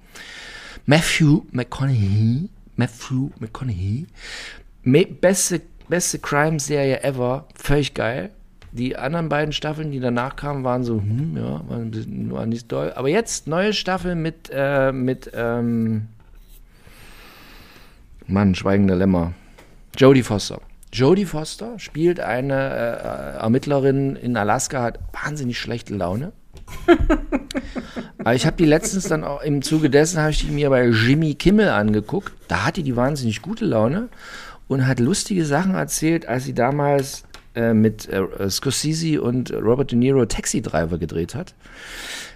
[0.87, 2.49] Matthew McConaughey.
[2.75, 4.07] Matthew McConaughey.
[4.83, 7.47] Me beste, beste Crime-Serie ever.
[7.55, 8.31] Völlig geil.
[8.77, 12.71] Die anderen beiden Staffeln, die danach kamen, waren so, hm, ja, waren, bisschen, waren nicht
[12.71, 12.93] doll.
[12.95, 16.09] Aber jetzt neue Staffel mit, äh, mit, ähm,
[18.27, 19.33] Mann, Schweigende Lämmer.
[19.97, 20.61] Jodie Foster.
[20.93, 26.33] Jodie Foster spielt eine äh, Ermittlerin in Alaska, hat wahnsinnig schlechte Laune.
[28.19, 30.87] Aber ich habe die letztens dann auch im Zuge dessen habe ich die mir bei
[30.87, 32.33] Jimmy Kimmel angeguckt.
[32.49, 34.09] Da hatte die wahnsinnig gute Laune
[34.69, 37.25] und hat lustige Sachen erzählt, als sie damals
[37.57, 41.55] äh, mit äh, Scorsese und Robert De Niro Taxi Driver gedreht hat.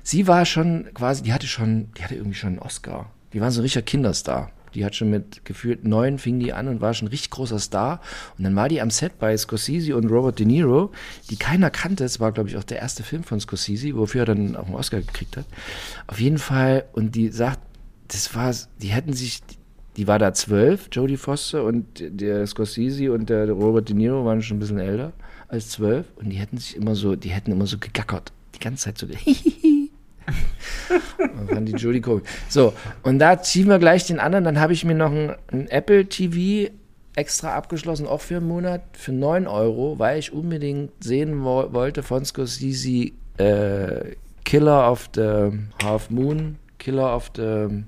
[0.03, 3.11] Sie war schon quasi, die hatte schon, die hatte irgendwie schon einen Oscar.
[3.33, 4.51] Die war so ein richtiger Kinderstar.
[4.75, 7.59] Die hat schon mit gefühlt neun fing die an und war schon ein richtig großer
[7.59, 8.01] Star.
[8.39, 10.93] Und dann war die am Set bei Scorsese und Robert De Niro,
[11.29, 12.05] die keiner kannte.
[12.05, 14.75] Es war, glaube ich, auch der erste Film von Scorsese, wofür er dann auch einen
[14.75, 15.47] Oscar gekriegt hat.
[16.07, 17.61] Auf jeden Fall, und die sagt,
[18.09, 19.41] das war, die hätten sich,
[19.96, 24.42] die war da zwölf, Jodie Foster, und der Scorsese und der Robert De Niro waren
[24.42, 25.12] schon ein bisschen älter
[25.48, 26.07] als zwölf.
[26.16, 28.33] Und die hätten sich immer so, die hätten immer so gegackert.
[28.55, 29.07] Die ganze Zeit so,
[31.18, 32.29] Man fand die Judy komisch.
[32.48, 32.72] So,
[33.03, 34.44] und da ziehen wir gleich den anderen.
[34.44, 36.70] Dann habe ich mir noch ein, ein Apple TV
[37.16, 42.03] extra abgeschlossen, auch für einen Monat, für 9 Euro, weil ich unbedingt sehen wo wollte
[42.03, 45.50] von Scorsese äh, Killer of the
[45.83, 47.83] Half Moon, Killer of the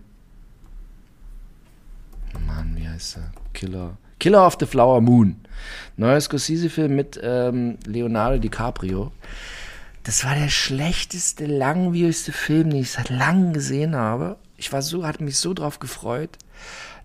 [3.03, 3.33] heißt er?
[3.53, 3.97] Killer.
[4.19, 5.37] Killer of the Flower Moon.
[5.97, 9.13] Neuer Scorsese-Film mit ähm, Leonardo DiCaprio.
[10.05, 14.37] Das war der schlechteste, langwierigste Film, den ich seit langem gesehen habe.
[14.57, 16.31] Ich war so, hatte mich so drauf gefreut.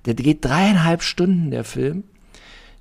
[0.06, 2.04] Der geht dreieinhalb Stunden, der Film.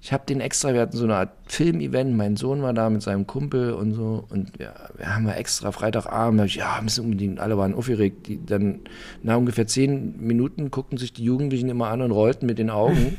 [0.07, 3.03] Ich habe den extra, wir hatten so eine Art Filmevent, mein Sohn war da mit
[3.03, 7.07] seinem Kumpel und so und ja, wir haben wir extra Freitagabend, hab ich, ja, müssen
[7.07, 8.29] unbedingt, alle waren aufgeregt.
[8.29, 8.83] Die, dann
[9.25, 13.19] nach ungefähr zehn Minuten guckten sich die Jugendlichen immer an und rollten mit den Augen.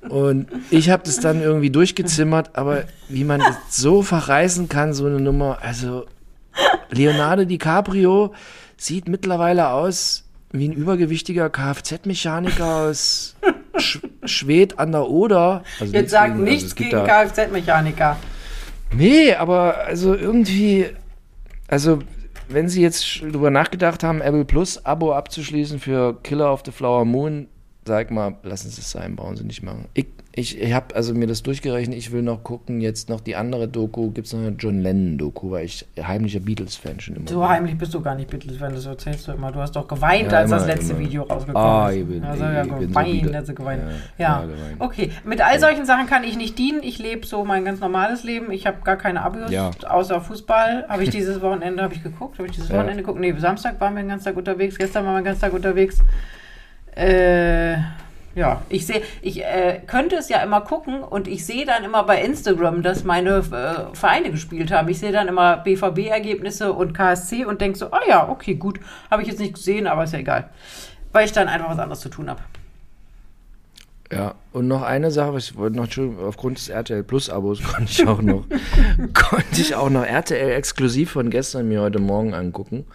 [0.10, 5.06] und ich habe das dann irgendwie durchgezimmert, aber wie man das so verreißen kann, so
[5.06, 6.04] eine Nummer, also
[6.90, 8.34] Leonardo DiCaprio
[8.76, 13.36] sieht mittlerweile aus wie ein übergewichtiger Kfz-Mechaniker aus
[13.76, 15.64] Sch Schwedt an der Oder.
[15.80, 18.18] Also Jetzt sagt gegen, nichts also gegen Kfz-Mechaniker.
[18.94, 20.86] Nee, aber also irgendwie,
[21.68, 22.00] also
[22.48, 27.04] wenn Sie jetzt darüber nachgedacht haben, Apple Plus Abo abzuschließen für Killer of the Flower
[27.04, 27.48] Moon,
[27.86, 29.86] sag mal, lassen Sie es sein, brauchen Sie nicht machen.
[29.94, 31.98] Ich ich, ich habe also mir das durchgerechnet.
[31.98, 34.10] Ich will noch gucken, jetzt noch die andere Doku.
[34.10, 37.48] Gibt es noch eine John Lennon-Doku, weil ich heimlicher Beatles-Fan schon immer So bin.
[37.50, 39.52] heimlich bist du gar nicht Beatles-Fan, das erzählst du immer.
[39.52, 41.00] Du hast doch geweint, ja, als immer, das letzte immer.
[41.00, 41.96] Video rausgekommen ah, ist.
[41.96, 43.82] Ich bin, also, ja, ich geweint, so also geweint.
[44.16, 44.48] Ja, ja.
[44.78, 45.10] okay.
[45.24, 46.82] Mit all solchen Sachen kann ich nicht dienen.
[46.82, 48.52] Ich lebe so mein ganz normales Leben.
[48.52, 49.70] Ich habe gar keine Abos, ja.
[49.86, 50.86] außer Fußball.
[50.88, 52.38] Habe ich dieses Wochenende habe ich geguckt.
[52.38, 53.20] Habe ich dieses Wochenende geguckt?
[53.20, 54.78] Nee, Samstag waren wir den ganzen Tag unterwegs.
[54.78, 56.02] Gestern waren wir den ganzen Tag unterwegs.
[56.94, 57.76] Äh
[58.34, 62.04] ja, ich sehe, ich äh, könnte es ja immer gucken und ich sehe dann immer
[62.04, 64.88] bei Instagram, dass meine äh, Vereine gespielt haben.
[64.88, 68.80] Ich sehe dann immer BVB-Ergebnisse und KSC und denke so, ah oh ja, okay, gut,
[69.10, 70.48] habe ich jetzt nicht gesehen, aber ist ja egal.
[71.12, 72.40] Weil ich dann einfach was anderes zu tun habe.
[74.10, 75.88] Ja, und noch eine Sache, was ich wollte noch,
[76.26, 78.44] aufgrund des RTL Plus Abos konnte ich auch noch,
[79.14, 82.86] konnte ich auch noch RTL exklusiv von gestern mir heute Morgen angucken.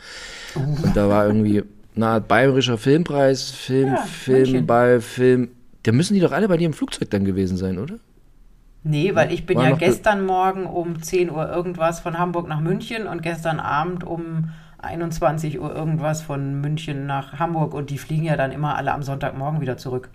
[0.56, 0.60] Uh.
[0.84, 1.63] Und da war irgendwie
[1.97, 5.49] na, bayerischer Filmpreis, Film, ja, Filmball, Film.
[5.83, 7.95] Da müssen die doch alle bei dir im Flugzeug dann gewesen sein, oder?
[8.83, 12.62] Nee, weil ich bin War ja gestern Morgen um 10 Uhr irgendwas von Hamburg nach
[12.62, 18.23] München und gestern Abend um 21 Uhr irgendwas von München nach Hamburg und die fliegen
[18.23, 20.10] ja dann immer alle am Sonntagmorgen wieder zurück,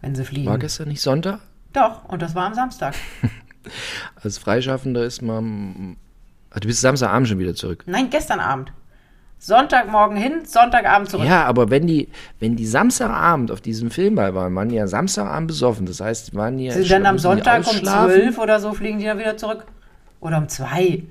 [0.00, 0.48] wenn sie fliegen.
[0.48, 1.40] War gestern nicht Sonntag?
[1.72, 2.94] Doch, und das war am Samstag.
[4.22, 5.96] Als Freischaffender ist man.
[6.50, 7.84] Ach, du bist Samstagabend schon wieder zurück.
[7.86, 8.72] Nein, gestern Abend.
[9.38, 11.26] Sonntagmorgen hin, Sonntagabend zurück.
[11.26, 12.08] Ja, aber wenn die,
[12.40, 15.86] wenn die Samstagabend auf diesem Filmball waren, waren die ja Samstagabend besoffen.
[15.86, 16.72] Das heißt, waren ja.
[16.72, 19.64] Sie dann am Sonntag um zwölf oder so fliegen die dann wieder zurück?
[20.20, 21.04] Oder um zwei?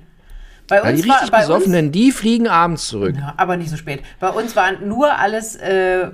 [0.68, 3.14] Bei uns die richtig war, Besoffenen, uns, die fliegen abends zurück.
[3.18, 4.02] Ja, aber nicht so spät.
[4.20, 6.10] Bei uns waren nur alles äh,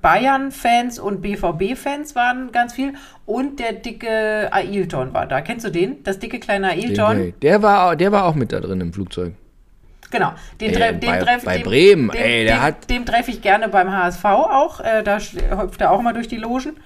[0.00, 2.94] Bayern-Fans und BVB-Fans waren ganz viel.
[3.26, 5.42] Und der dicke Ailton war da.
[5.42, 6.02] Kennst du den?
[6.04, 7.18] Das dicke kleine Ailton?
[7.18, 9.34] Den, der, war, der war auch mit da drin im Flugzeug.
[10.10, 12.90] Genau, den, ey, den bei, treff, bei dem, Bremen, dem, ey, der dem, hat.
[12.90, 14.80] Dem treffe ich gerne beim HSV auch.
[14.80, 16.76] Äh, da hüpft er auch mal durch die Logen.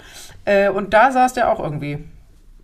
[0.45, 1.99] Äh, und da saß der auch irgendwie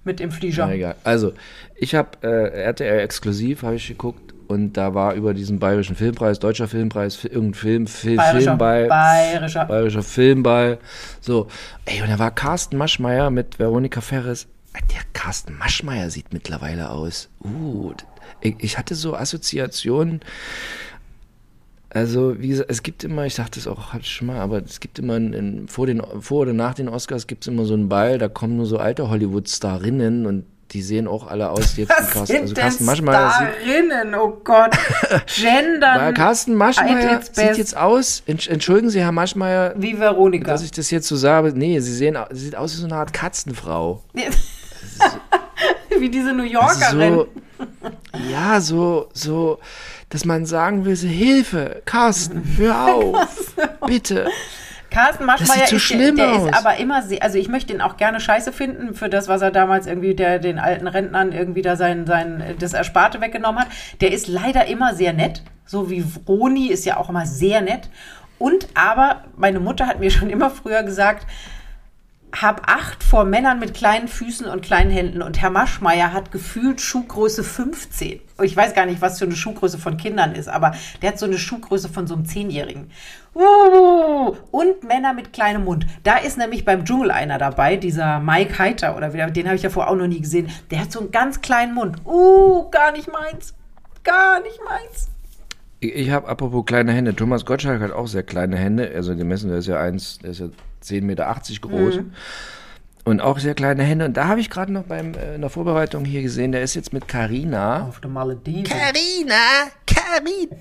[0.04, 0.68] mit im Flieger.
[0.68, 0.96] Ja, egal.
[1.04, 1.34] Also,
[1.76, 4.34] ich habe äh, RTL exklusiv, habe ich geguckt.
[4.48, 8.88] Und da war über diesen bayerischen Filmpreis, deutscher Filmpreis, irgendein Film, Film, bayerischer, Filmball.
[8.88, 9.66] Bayerischer.
[9.66, 10.80] Bayerischer Filmball.
[11.22, 11.48] So.
[11.86, 14.48] Ey, und da war Carsten Maschmeyer mit Veronika Ferres.
[14.74, 17.30] Der Carsten Maschmeyer sieht mittlerweile aus.
[17.44, 17.94] Uh,
[18.42, 20.22] ich hatte so Assoziationen.
[21.92, 24.80] Also, wie gesagt, es gibt immer, ich sagte es auch hatte schon mal, aber es
[24.80, 27.90] gibt immer in, vor, den, vor oder nach den Oscars gibt es immer so einen
[27.90, 32.12] Ball, da kommen nur so alte Hollywood-Starinnen und die sehen auch alle aus jetzt Was
[32.12, 34.72] Carsten, sind also Carsten Maschmeyer Starinnen, oh Gott.
[35.36, 36.14] Gendern.
[36.14, 39.74] Carsten Maschmeyer sieht jetzt aus, entschuldigen Sie, Herr Maschmeyer.
[39.76, 40.52] Wie Veronika.
[40.52, 41.54] Dass ich das jetzt so sage.
[41.56, 44.04] Nee, sie, sehen, sie sieht aus wie so eine Art Katzenfrau.
[46.00, 47.16] wie diese New Yorkerin.
[47.16, 47.28] So,
[48.32, 49.60] ja, so, so,
[50.10, 53.56] dass man sagen will, so, Hilfe, Carsten, hör auf,
[53.88, 54.28] bitte.
[54.90, 57.98] Carsten Maschmeyer so ist, der, der ist aber immer sehr, also ich möchte ihn auch
[57.98, 61.76] gerne scheiße finden für das, was er damals irgendwie der, den alten Rentnern irgendwie da
[61.76, 63.68] sein, sein, das Ersparte weggenommen hat.
[64.02, 67.90] Der ist leider immer sehr nett, so wie Roni ist ja auch immer sehr nett.
[68.40, 71.28] Und aber meine Mutter hat mir schon immer früher gesagt,
[72.34, 75.22] hab Acht vor Männern mit kleinen Füßen und kleinen Händen.
[75.22, 78.22] Und Herr Maschmeyer hat gefühlt Schuhgröße 15.
[78.42, 81.26] Ich weiß gar nicht, was für eine Schuhgröße von Kindern ist, aber der hat so
[81.26, 82.92] eine Schuhgröße von so einem Zehnjährigen.
[83.36, 85.86] Uh, und Männer mit kleinem Mund.
[86.04, 89.64] Da ist nämlich beim Dschungel einer dabei, dieser Mike Heiter oder wieder, den habe ich
[89.64, 90.50] ja vorher auch noch nie gesehen.
[90.72, 91.98] Der hat so einen ganz kleinen Mund.
[92.06, 93.54] Uh, gar nicht meins.
[94.04, 95.10] Gar nicht meins.
[95.80, 97.16] Ich, ich habe apropos kleine Hände.
[97.16, 98.92] Thomas Gottschalk hat auch sehr kleine Hände.
[98.94, 100.50] Also die messen, der ist ja eins, der ist ja
[100.84, 101.96] 10,80 Meter groß.
[101.98, 102.14] Mhm.
[103.06, 104.06] Und auch sehr kleine Hände.
[104.06, 106.76] Und da habe ich gerade noch beim, äh, in der Vorbereitung hier gesehen, der ist
[106.76, 107.88] jetzt mit Carina.
[107.88, 108.66] Auf der Malediven.
[108.66, 109.72] Carina!
[109.86, 110.56] Carina!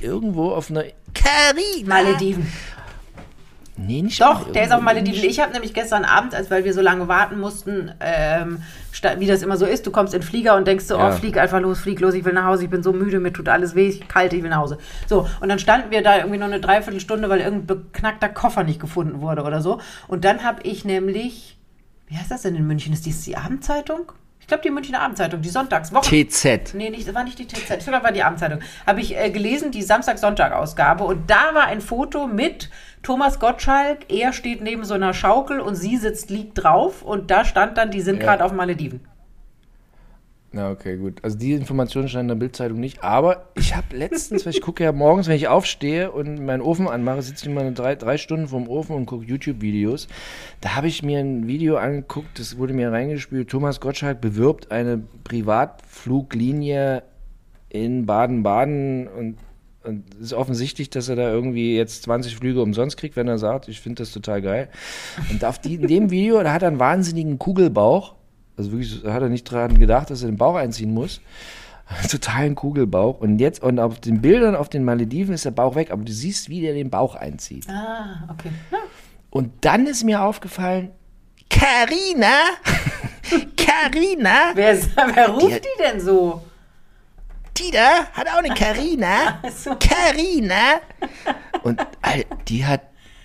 [0.00, 0.84] Irgendwo auf einer.
[1.12, 2.02] Carina!
[2.02, 2.46] Malediven.
[3.80, 5.22] Nee, nicht Doch, der ist auf Malediven.
[5.22, 8.62] Ich habe nämlich gestern Abend, als weil wir so lange warten mussten, ähm,
[9.18, 11.10] wie das immer so ist, du kommst in den Flieger und denkst so, oh, ja.
[11.10, 13.32] oh, flieg einfach los, flieg los, ich will nach Hause, ich bin so müde, mir
[13.32, 14.78] tut alles weh, ich kalt, ich will nach Hause.
[15.06, 18.80] So, und dann standen wir da irgendwie noch eine Dreiviertelstunde, weil irgendein beknackter Koffer nicht
[18.80, 19.80] gefunden wurde oder so.
[20.08, 21.56] Und dann habe ich nämlich
[22.08, 22.92] Wie heißt das denn in München?
[22.92, 24.12] Ist dies die Abendzeitung?
[24.48, 26.24] Ich glaube, die Münchner Abendzeitung, die Sonntagswoche.
[26.26, 26.72] TZ.
[26.72, 28.60] Nee, nicht, das war nicht die TZ, ich glaube, war die Abendzeitung.
[28.86, 31.04] Habe ich äh, gelesen, die Samstag-Sonntag-Ausgabe.
[31.04, 32.70] Und da war ein Foto mit
[33.02, 34.10] Thomas Gottschalk.
[34.10, 37.02] Er steht neben so einer Schaukel und sie sitzt, liegt drauf.
[37.02, 38.24] Und da stand dann, die sind Ja.
[38.24, 39.00] gerade auf Malediven.
[40.50, 41.22] Na, okay, gut.
[41.22, 43.04] Also die Informationen standen in der Bildzeitung nicht.
[43.04, 46.88] Aber ich habe letztens, weil ich gucke ja morgens, wenn ich aufstehe und meinen Ofen
[46.88, 50.08] anmache, sitze ich immer drei, drei Stunden vorm Ofen und gucke YouTube-Videos.
[50.62, 53.50] Da habe ich mir ein Video angeguckt, das wurde mir reingespielt.
[53.50, 57.02] Thomas Gottschalk bewirbt eine Privatfluglinie
[57.68, 59.36] in Baden-Baden und
[59.84, 63.38] und es ist offensichtlich, dass er da irgendwie jetzt 20 Flüge umsonst kriegt, wenn er
[63.38, 64.68] sagt, ich finde das total geil.
[65.30, 68.17] Und auf die, in dem Video, da hat er einen wahnsinnigen Kugelbauch.
[68.58, 71.20] Also wirklich, hat er nicht dran gedacht, dass er den Bauch einziehen muss.
[72.10, 73.20] Totalen Kugelbauch.
[73.20, 76.12] Und jetzt, und auf den Bildern auf den Malediven ist der Bauch weg, aber du
[76.12, 77.68] siehst, wie der den Bauch einzieht.
[77.70, 78.50] Ah, okay.
[78.70, 78.78] Ja.
[79.30, 80.90] Und dann ist mir aufgefallen,
[81.48, 82.40] Carina,
[83.56, 84.76] Carina, Wer,
[85.14, 86.42] wer ruft Die die denn so?
[87.56, 88.54] die da hat auch eine
[89.50, 89.74] so.
[89.76, 90.80] Carina.
[91.62, 92.82] Und Alter, die hat,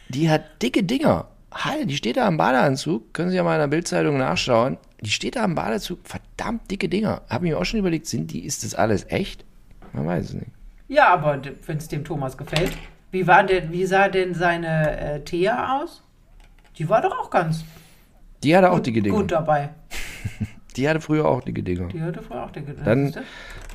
[0.10, 1.28] die hat dicke Dinger.
[1.54, 4.78] Alter, die steht da am Badeanzug, können Sie ja mal in der Bildzeitung nachschauen.
[5.02, 7.22] Die steht da am Badeanzug, verdammt dicke Dinger.
[7.30, 9.46] Habe mir auch schon überlegt, sind die, ist das alles echt?
[9.94, 10.52] Man weiß es nicht.
[10.88, 12.72] Ja, aber wenn es dem Thomas gefällt.
[13.12, 16.02] Wie, war denn, wie sah denn seine äh, Thea aus?
[16.78, 17.64] Die war doch auch ganz
[18.44, 19.16] Die hatte auch dicke Dinger.
[19.18, 19.70] gut dabei.
[20.76, 21.88] Die hatte früher auch dicke Dinger.
[21.90, 23.24] Die hatte vorher auch dicke Dann, siehste?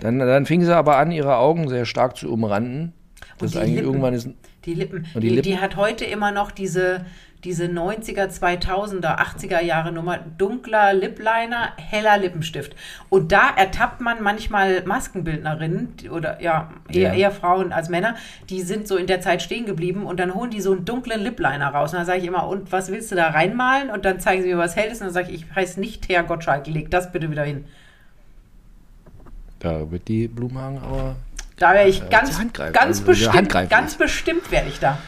[0.00, 2.92] dann, dann fing sie aber an, ihre Augen sehr stark zu umranden.
[3.38, 4.12] Das die eigentlich Lippen.
[4.14, 4.28] ist.
[4.64, 5.06] Die Lippen.
[5.14, 5.42] Und die die, Lippen?
[5.50, 7.06] die hat heute immer noch diese,
[7.44, 10.18] diese 90er, 2000er, 80er Jahre Nummer.
[10.38, 12.74] Dunkler Lipliner, heller Lippenstift.
[13.10, 17.14] Und da ertappt man manchmal Maskenbildnerinnen oder ja, eher, Ja.
[17.14, 18.16] eher Frauen als Männer,
[18.50, 21.20] die sind so in der Zeit stehen geblieben und dann holen die so einen dunklen
[21.20, 21.92] Lipliner raus.
[21.92, 23.90] Und dann sage ich immer, und was willst du da reinmalen?
[23.90, 26.22] Und dann zeigen sie mir was Helles und dann sage ich, ich heiße nicht Thea
[26.22, 27.64] Gottschalk, leg das bitte wieder hin.
[29.60, 31.16] Da wird die Blumenhagen aber.
[31.56, 34.98] Da wäre ich Äh, ganz, ganz Also, bestimmt, ganz bestimmt werde ich da.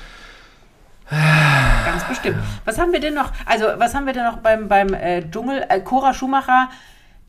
[1.84, 2.38] Ganz bestimmt.
[2.64, 3.32] Was haben wir denn noch?
[3.46, 5.64] Also, was haben wir denn noch beim, beim äh, Dschungel?
[5.68, 6.68] Äh, Cora Schumacher,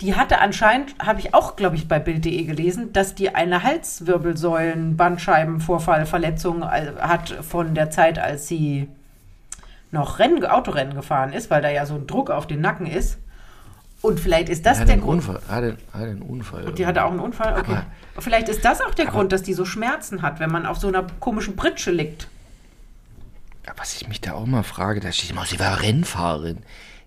[0.02, 6.06] die hatte anscheinend, habe ich auch, glaube ich, bei Bild.de gelesen, dass die eine Halswirbelsäulen-Bandscheibenvorfall,
[6.06, 8.88] Verletzung äh, hat von der Zeit, als sie
[9.92, 13.18] noch Rennen, Autorennen gefahren ist, weil da ja so ein Druck auf den Nacken ist.
[14.02, 15.28] Und vielleicht ist das der Grund.
[15.28, 15.42] Unfall.
[15.48, 16.66] Hat einen, hat einen Unfall.
[16.74, 17.54] Die hatte auch einen Unfall?
[17.60, 17.72] Okay.
[17.74, 17.86] Aber-
[18.22, 20.88] Vielleicht ist das auch der Grund, dass die so Schmerzen hat, wenn man auf so
[20.88, 22.28] einer komischen Pritsche liegt.
[23.78, 26.60] Was ich mich da auch mal frage, da steht immer, sie war Rennfahrerin.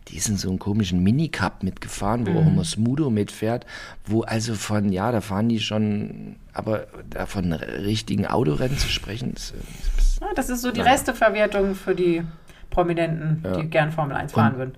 [0.09, 2.37] Die ist in so einem komischen Minicup mitgefahren, wo Mhm.
[2.37, 3.65] auch immer Smudo mitfährt,
[4.07, 9.33] wo also von, ja, da fahren die schon, aber da von richtigen Autorennen zu sprechen,
[9.35, 9.57] ist, äh,
[9.99, 10.93] ist Ja, das ist so die Naja.
[10.93, 12.23] Resteverwertung für die
[12.71, 13.57] Prominenten, Ja.
[13.61, 14.73] die gern Formel 1 fahren Und- würden.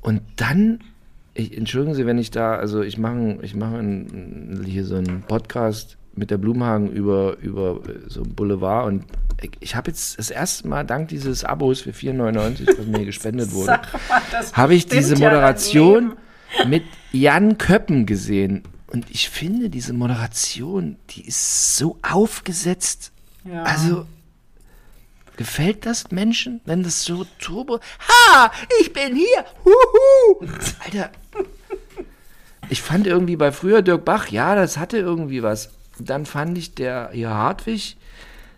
[0.00, 0.80] Und dann,
[1.34, 5.22] ich, entschuldigen Sie, wenn ich da, also ich mache ich mache ein- hier so einen
[5.22, 9.04] Podcast mit der Blumhagen über, über äh, so einen Boulevard und
[9.60, 13.80] ich, habe jetzt das erste Mal dank dieses Abos für 4,99, was mir gespendet wurde,
[14.52, 16.14] habe ich diese ja Moderation
[16.58, 16.70] Leben.
[16.70, 18.62] mit Jan Köppen gesehen.
[18.86, 23.10] Und ich finde, diese Moderation, die ist so aufgesetzt.
[23.44, 23.64] Ja.
[23.64, 24.06] Also,
[25.36, 27.80] gefällt das Menschen, wenn das so turbo.
[28.08, 29.44] Ha, ich bin hier.
[29.64, 30.46] Huhu.
[30.84, 31.10] Alter.
[32.70, 35.70] Ich fand irgendwie bei früher Dirk Bach, ja, das hatte irgendwie was.
[35.98, 37.96] Dann fand ich der hier Hartwig,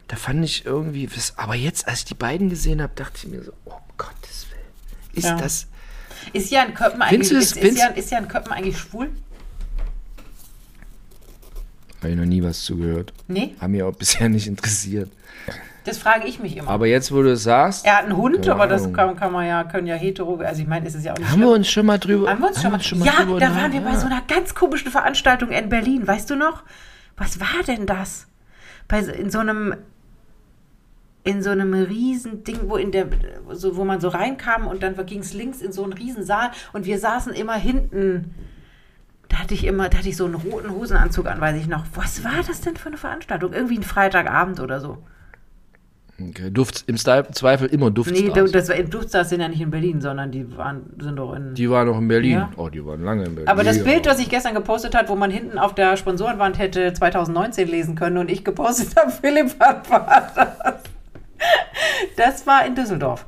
[0.09, 1.37] da fand ich irgendwie was.
[1.39, 5.15] Aber jetzt, als ich die beiden gesehen habe, dachte ich mir so, oh Gottes Willen.
[5.15, 5.37] Ist Ja.
[5.37, 5.67] das.
[6.33, 9.11] Ist Jan Köppen eigentlich, ist, ist, Jan, ist Jan Köppen eigentlich schwul?
[12.01, 13.13] Habe ich noch nie was zugehört.
[13.29, 15.11] Nee, Haben mich auch bisher nicht interessiert.
[15.85, 16.71] das frage ich mich immer.
[16.71, 19.47] Aber jetzt, wo du es sagst, er hat einen Hund, aber das kann, kann man
[19.47, 21.59] ja, können ja hetero, also ich meine, ist es ja auch nicht haben wir schlimm.
[21.59, 22.29] uns schon mal drüber.
[22.31, 24.55] Haben wir uns schon mal, uns Ja, drüber da waren wir bei so einer ganz
[24.55, 26.63] komischen Veranstaltung in Berlin, weißt du noch?
[27.17, 28.27] Was war denn das?
[28.89, 29.75] Bei, in so einem
[31.25, 33.09] in so einem riesen Ding, wo in der
[33.51, 36.53] so wo man so reinkam und dann ging es links in so einen riesen Saal
[36.73, 38.33] und wir saßen immer hinten.
[39.29, 41.85] Da hatte ich immer, da hatte ich so einen roten Hosenanzug an, weiß ich noch.
[41.95, 43.53] Was war das denn für eine Veranstaltung?
[43.53, 44.99] Irgendwie ein Freitagabend oder so.
[46.19, 48.35] Okay, Duft, im Style- Zweifel immer Duftstars.
[48.35, 51.55] Nee, das, war, Duftstars sind ja nicht in Berlin, sondern die waren, sind doch in.
[51.55, 52.33] die waren noch in Berlin.
[52.33, 52.51] Ja.
[52.57, 53.49] Oh, die waren lange in Berlin.
[53.49, 53.85] Aber das.
[53.85, 57.95] Bild, das ich gestern gepostet hat, wo man hinten auf der Sponsorenwand hätte 2019 lesen
[57.97, 60.33] können und ich gepostet habe, Philipp hat war
[62.17, 62.47] das.
[62.47, 63.27] War in Düsseldorf.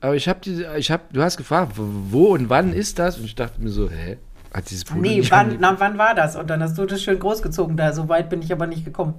[0.00, 3.16] Aber ich habe diese, ich habe, du hast gefragt, wo und wann ist das?
[3.16, 4.18] Und ich dachte mir so, hä?
[4.52, 6.36] Hat dieses Foto Nee, wann, na, wann war das?
[6.36, 7.92] Und dann hast du das schön großgezogen da.
[7.92, 9.14] So weit bin ich aber nicht gekommen.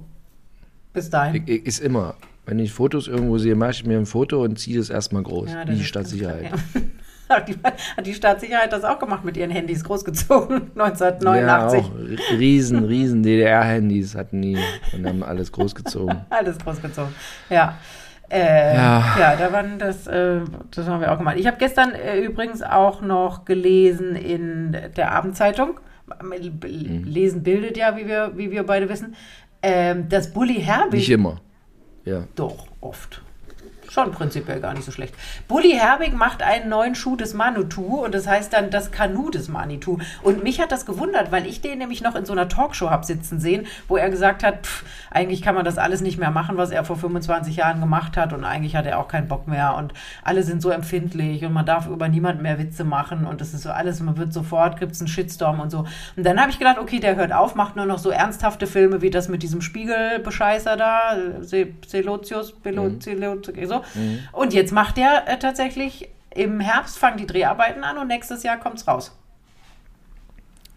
[0.96, 1.42] Bis dahin.
[1.46, 2.14] Ich- ich- Ist immer.
[2.46, 5.52] Wenn ich Fotos irgendwo sehe, mache ich mir ein Foto und ziehe es erstmal groß.
[5.52, 6.50] Ja, die Stadtsicherheit.
[7.28, 7.56] Hat die,
[7.96, 11.80] hat die Staatssicherheit das auch gemacht mit ihren Handys großgezogen 1989?
[11.80, 14.56] Ja, auch riesen, riesen DDR-Handys hatten die
[14.92, 16.18] und haben alles großgezogen.
[16.30, 17.12] Alles großgezogen.
[17.50, 17.76] Ja.
[18.30, 19.16] Äh, Ja.
[19.18, 19.36] ja.
[19.36, 20.38] da waren das, äh,
[20.70, 21.34] das haben wir auch gemacht.
[21.36, 25.80] Ich habe gestern äh, übrigens auch noch gelesen in der Abendzeitung.
[26.64, 29.16] Lesen bildet ja, wie wir, wie wir beide wissen.
[29.68, 31.00] Ähm, dass Bully Herbig.
[31.00, 31.40] Nicht immer.
[32.04, 32.28] Ja.
[32.36, 33.22] Doch, oft.
[33.96, 35.14] Schon prinzipiell gar nicht so schlecht.
[35.48, 39.48] Bully Herbig macht einen neuen Schuh des Manitou und das heißt dann das Kanu des
[39.48, 39.96] Manitou.
[40.22, 43.06] Und mich hat das gewundert, weil ich den nämlich noch in so einer Talkshow habe
[43.06, 46.58] sitzen sehen, wo er gesagt hat, pff, eigentlich kann man das alles nicht mehr machen,
[46.58, 49.74] was er vor 25 Jahren gemacht hat und eigentlich hat er auch keinen Bock mehr
[49.76, 53.54] und alle sind so empfindlich und man darf über niemanden mehr Witze machen und das
[53.54, 55.86] ist so alles, man wird sofort, gibt es einen Shitstorm und so.
[56.18, 59.00] Und dann habe ich gedacht, okay, der hört auf, macht nur noch so ernsthafte Filme
[59.00, 63.54] wie das mit diesem Spiegelbescheißer da, Se- Selotius, Belo, Selotius,
[63.94, 64.00] so.
[64.32, 68.58] Und jetzt macht er äh, tatsächlich, im Herbst fangen die Dreharbeiten an und nächstes Jahr
[68.58, 69.16] kommt es raus.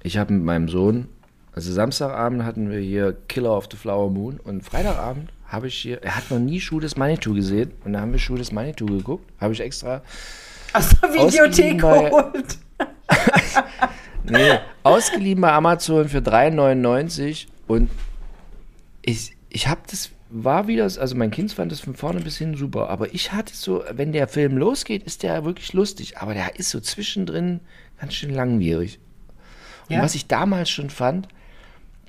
[0.04, 1.10] Ich habe mit meinem Sohn,
[1.54, 6.02] also Samstagabend hatten wir hier Killer of the Flower Moon und Freitagabend habe ich hier,
[6.04, 8.86] er hat noch nie Schuh des Manitou gesehen und da haben wir Schuh des Manitou
[8.86, 9.30] geguckt.
[9.42, 10.02] Habe ich extra
[10.74, 12.58] Aus der Videothek geholt.
[14.24, 17.90] Nee, ausgeliehen bei Amazon für 3,99 und
[19.02, 22.56] ich, ich habe das, war wieder, also mein Kind fand das von vorne bis hin
[22.56, 26.60] super, aber ich hatte so, wenn der Film losgeht, ist der wirklich lustig, aber der
[26.60, 27.62] ist so zwischendrin
[28.00, 29.00] ganz schön langwierig.
[29.90, 30.02] Und Ja.
[30.04, 31.28] was ich damals schon fand,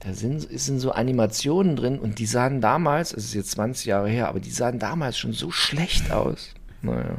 [0.00, 4.08] da sind, sind so Animationen drin und die sahen damals, es ist jetzt 20 Jahre
[4.08, 6.54] her, aber die sahen damals schon so schlecht aus.
[6.82, 7.16] Naja.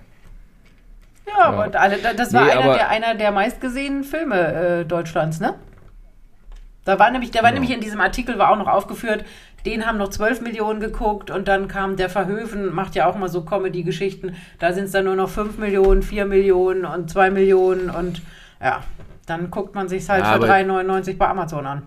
[1.27, 5.39] Ja, aber alle, da- das war Nee, einer, der, einer der meistgesehenen Filme äh, Deutschlands,
[5.39, 5.55] ne?
[6.83, 9.23] Da war nämlich, der war nämlich in diesem Artikel war auch noch aufgeführt,
[9.65, 13.29] den haben noch 12 Millionen geguckt und dann kam der Verhöfen, macht ja auch mal
[13.29, 17.89] so Comedy-Geschichten, da sind es dann nur noch 5 Millionen, 4 Millionen und 2 Millionen
[17.89, 18.21] und
[18.61, 18.83] ja,
[19.25, 21.83] dann guckt man sich halt Ja, für aber- 3,99 bei Amazon an.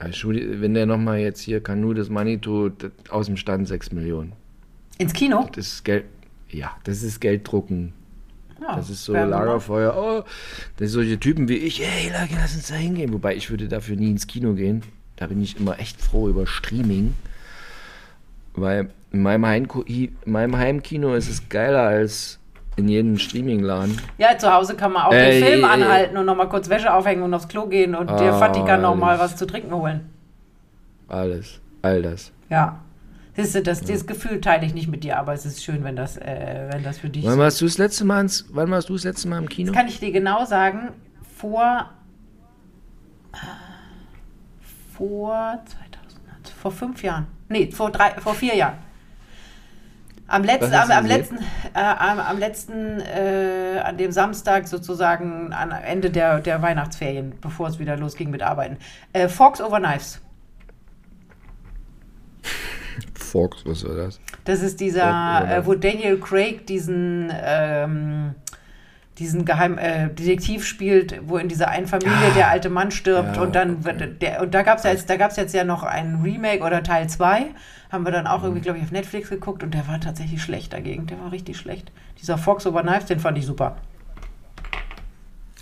[0.00, 4.32] Also, wenn der nochmal jetzt hier Kanu des Manitou das- aus dem Stand 6 Millionen.
[4.98, 5.48] Ins Kino?
[5.54, 6.04] Das ist Geld.
[6.50, 7.92] Ja, das ist Gelddrucken.
[8.60, 9.94] Ja, Das ist so Lagerfeuer.
[9.96, 10.22] Oh,
[10.76, 11.80] das sind solche Typen wie ich.
[11.80, 13.12] Hey, Lage, lass uns da hingehen.
[13.12, 14.82] Wobei ich würde dafür nie ins Kino gehen.
[15.18, 17.14] Da bin ich immer echt froh über Streaming.
[18.54, 22.38] Weil in meinem, Heimko in meinem Heimkino ist es geiler als
[22.76, 24.00] in jedem Streamingladen.
[24.18, 25.70] Ja, zu Hause kann man auch Äh, den Film äh, äh.
[25.70, 29.18] anhalten und nochmal kurz Wäsche aufhängen und aufs Klo gehen und Ah, Vati kann nochmal
[29.18, 30.08] was zu trinken holen.
[31.08, 31.60] Alles.
[31.82, 32.30] All das.
[32.48, 32.78] Ja.
[33.34, 35.96] Siehst du, das, das Gefühl teile ich nicht mit dir, aber es ist schön, wenn
[35.96, 38.70] das, äh, wenn das für dich Wann so warst du das letzte Mal ins, wann
[38.70, 39.72] warst du das letzte Mal im Kino?
[39.72, 40.90] kann ich dir genau sagen,
[41.36, 41.90] vor,
[44.98, 47.26] vor 2000, vor fünf Jahren.
[47.48, 48.78] Nee, vor, drei, vor vier Jahren.
[50.26, 55.70] Am letzten, am, am letzten, äh, am, am letzten, äh, an dem Samstag sozusagen, am
[55.70, 58.76] Ende der, der Weihnachtsferien, bevor es wieder losging mit Arbeiten.
[59.14, 60.20] Äh, Forks over Knives.
[63.14, 64.20] Fox, was war das?
[64.44, 68.34] Das ist Forks dieser, äh, wo Daniel Craig diesen, ähm,
[69.18, 73.42] diesen Geheim äh, Detektiv spielt, wo in dieser einen Familie der alte Mann stirbt Ja,
[73.42, 73.84] und dann okay.
[73.84, 76.62] wird der, und da gab es ja jetzt, da gab's jetzt ja noch ein Remake
[76.62, 77.46] oder Teil 2,
[77.90, 78.44] haben wir dann auch Mhm.
[78.44, 81.06] irgendwie, glaube ich, auf Netflix geguckt und der war tatsächlich schlecht dagegen.
[81.06, 81.90] Der war richtig schlecht.
[82.20, 83.76] Dieser Fox over Knives, den fand ich super.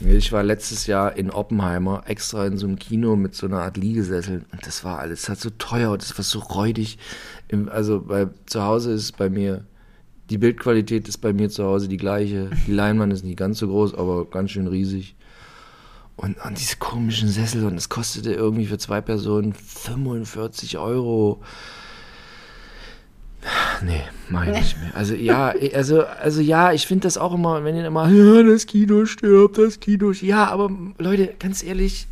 [0.00, 3.78] Ich war letztes Jahr in Oppenheimer, extra in so einem Kino mit so einer Art
[3.78, 4.44] Liegesessel.
[4.52, 6.98] Und das war alles, das hat so teuer, das war so räudig.
[7.48, 9.64] Im, also bei, zu Hause ist bei mir,
[10.30, 12.50] die Bildqualität ist bei mir zu Hause die gleiche.
[12.66, 15.14] Die Leinwand ist nicht ganz so groß, aber ganz schön riesig.
[16.16, 21.42] Und, und diese komischen Sessel, und es kostete irgendwie für zwei Personen 45 Euro.
[23.84, 24.96] Nee, mach ich nicht mehr.
[24.96, 28.66] Also ja, also, also ja, ich finde das auch immer, wenn ihr immer, ja, das
[28.66, 30.30] Kino stirbt, das Kino stirbt.
[30.30, 32.08] Ja, aber Leute, ganz ehrlich,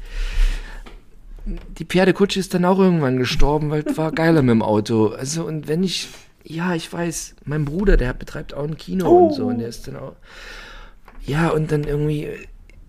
[1.79, 5.09] die Pferdekutsche ist dann auch irgendwann gestorben, weil es war geiler mit dem Auto.
[5.09, 6.09] Also und wenn ich,
[6.45, 9.89] ja, ich weiß, mein Bruder, der betreibt auch ein Kino und so und der ist
[9.89, 10.15] dann auch,
[11.25, 12.29] ja, und dann irgendwie,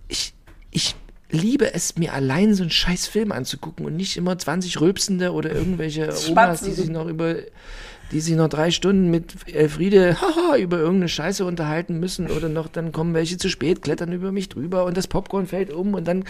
[0.08, 0.34] ich,
[0.70, 0.94] ich
[1.30, 5.50] liebe es, mir allein so einen scheiß Film anzugucken und nicht immer 20 Rülpsende oder
[5.52, 7.36] irgendwelche Omas, die sich noch über,
[8.12, 12.68] die sich noch drei Stunden mit Elfriede haha, über irgendeine Scheiße unterhalten müssen oder noch
[12.68, 16.06] dann kommen welche zu spät, klettern über mich drüber und das Popcorn fällt um und
[16.06, 16.24] dann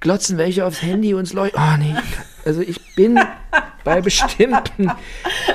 [0.00, 1.60] glotzen welche aufs Handy und es leuchtet.
[1.60, 1.94] Oh nee,
[2.44, 3.18] also ich bin
[3.84, 4.90] bei bestimmten,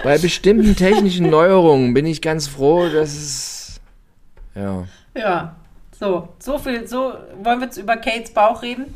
[0.04, 3.82] bei bestimmten technischen Neuerungen bin ich ganz froh, dass es
[4.56, 4.86] ja.
[5.16, 5.56] Ja.
[6.00, 7.14] So, so viel, so,
[7.44, 8.96] wollen wir jetzt über Kates Bauch reden?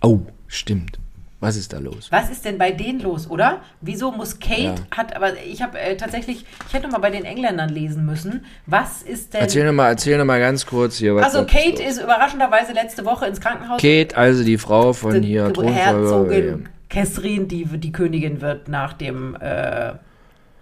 [0.00, 0.99] Oh, stimmt.
[1.40, 2.08] Was ist da los?
[2.10, 3.60] Was ist denn bei denen los, oder?
[3.80, 4.74] Wieso muss Kate Ja.
[4.96, 8.44] hat, aber ich habe äh, tatsächlich, ich hätte noch mal bei den Engländern lesen müssen.
[8.66, 9.40] Was ist denn.
[9.40, 11.16] Erzähl nochmal erzähl noch mal ganz kurz hier.
[11.16, 13.80] Was also Kate ist überraschenderweise letzte Woche ins Krankenhaus.
[13.80, 15.44] Kate, also die Frau von Die hier.
[15.46, 19.92] Herzogin Catherine, die die Königin wird, nachdem äh,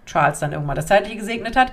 [0.06, 1.72] Charles dann irgendwann das Zeitliche gesegnet hat.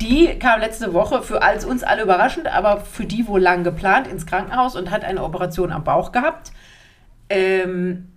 [0.00, 4.06] Die kam letzte Woche für als uns alle überraschend, aber für die wohl lang geplant
[4.06, 6.52] ins Krankenhaus und hat eine Operation am Bauch gehabt.
[7.28, 8.08] Ähm,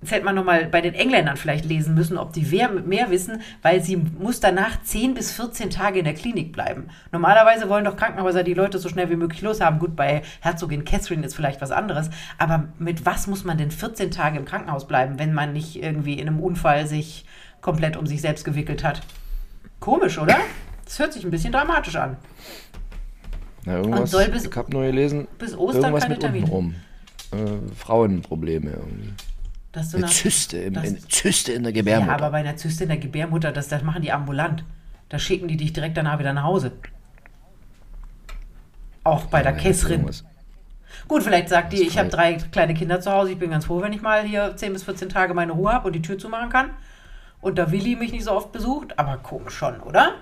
[0.00, 3.40] Jetzt hätte man nochmal bei den Engländern vielleicht lesen müssen, ob die mehr, mehr wissen,
[3.62, 6.88] weil sie muss danach 10 bis 14 Tage in der Klinik bleiben.
[7.10, 9.80] Normalerweise wollen doch Krankenhäuser die Leute so schnell wie möglich loshaben.
[9.80, 12.10] Gut, bei Herzogin Catherine ist vielleicht was anderes.
[12.38, 16.14] Aber mit was muss man denn 14 Tage im Krankenhaus bleiben, wenn man nicht irgendwie
[16.14, 17.24] in einem Unfall sich
[17.60, 19.02] komplett um sich selbst gewickelt hat?
[19.80, 20.36] Komisch, oder?
[20.84, 22.16] Das hört sich ein bisschen dramatisch an.
[23.64, 26.44] Na, irgendwas, soll bis- ich habe nur gelesen, bis Ostern irgendwas keine mit Termine.
[26.44, 26.74] untenrum.
[27.32, 29.12] Äh, Frauenprobleme irgendwie.
[29.72, 32.12] Dass du Eine nach, Zyste, im, das- in, Zyste in der ja, Gebärmutter.
[32.12, 34.64] aber bei einer Zyste in der Gebärmutter, das, das machen die ambulant.
[35.10, 36.72] Da schicken die dich direkt danach wieder nach Hause.
[39.04, 39.92] Auch bei der Ja, Kessrin.
[39.92, 40.24] irgendwas.
[41.06, 43.80] Gut, vielleicht sagt die, ich habe drei kleine Kinder zu Hause, ich bin ganz froh,
[43.82, 46.50] wenn ich mal hier 10 bis 14 Tage meine Ruhe habe und die Tür zumachen
[46.50, 46.70] kann.
[47.40, 50.14] Und da Willi mich nicht so oft besucht, aber komisch schon, oder?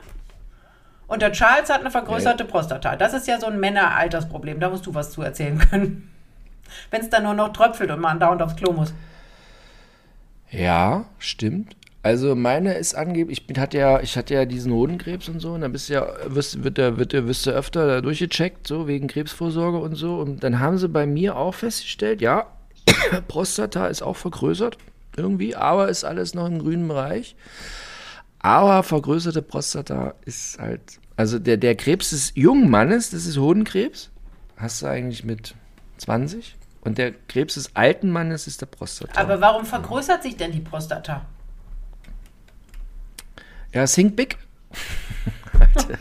[1.06, 2.96] Und der Charles hat eine vergrößerte Prostata.
[2.96, 6.10] Das ist ja so ein Männeraltersproblem, da musst du was zu erzählen können.
[6.90, 8.92] Wenn es dann nur noch tröpfelt und man dauernd aufs Klo muss.
[10.50, 11.76] Ja, stimmt.
[12.02, 15.54] Also meine ist angeblich, ich bin, hatte ja, ich hatte ja diesen Hodenkrebs und so,
[15.54, 18.66] und dann bist du ja, wirst, wird der, wird der, wirst du öfter da durchgecheckt,
[18.66, 20.20] so wegen Krebsvorsorge und so.
[20.20, 22.46] Und dann haben sie bei mir auch festgestellt, ja,
[23.28, 24.78] Prostata ist auch vergrößert
[25.16, 27.34] irgendwie, aber ist alles noch im grünen Bereich.
[28.38, 34.10] Aber vergrößerte Prostata ist halt, also der, der Krebs des jungen Mannes, das ist Hodenkrebs,
[34.56, 35.56] hast du eigentlich mit
[35.98, 36.54] 20.
[36.86, 39.20] Und der Krebs des alten Mannes ist der Prostata.
[39.20, 41.26] Aber warum vergrößert sich denn die Prostata?
[43.74, 44.38] Ja, think big.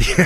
[0.00, 0.24] Die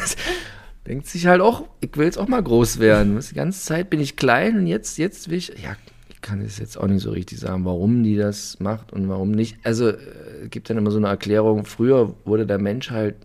[0.87, 3.21] denkt sich halt auch, ich will jetzt auch mal groß werden.
[3.21, 5.77] Die ganze Zeit bin ich klein und jetzt, jetzt will ich, ja,
[6.09, 9.31] ich kann es jetzt auch nicht so richtig sagen, warum die das macht und warum
[9.31, 9.59] nicht.
[9.63, 9.99] Also, äh,
[10.45, 13.17] es gibt dann immer so eine Erklärung, früher wurde der Mensch halt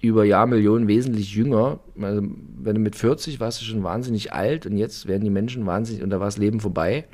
[0.00, 1.80] über Jahrmillionen wesentlich jünger.
[2.00, 5.66] Also, wenn du mit 40 warst du schon wahnsinnig alt und jetzt werden die Menschen
[5.66, 7.04] wahnsinnig und da war das Leben vorbei.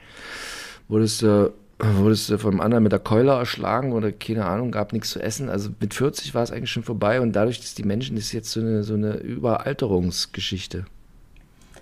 [0.88, 5.10] Wurdest du, wurdest du vom anderen mit der Keule erschlagen oder keine Ahnung, gab nichts
[5.10, 5.48] zu essen.
[5.48, 8.32] Also mit 40 war es eigentlich schon vorbei und dadurch, dass die Menschen, das ist
[8.32, 10.86] jetzt so eine, so eine Überalterungsgeschichte.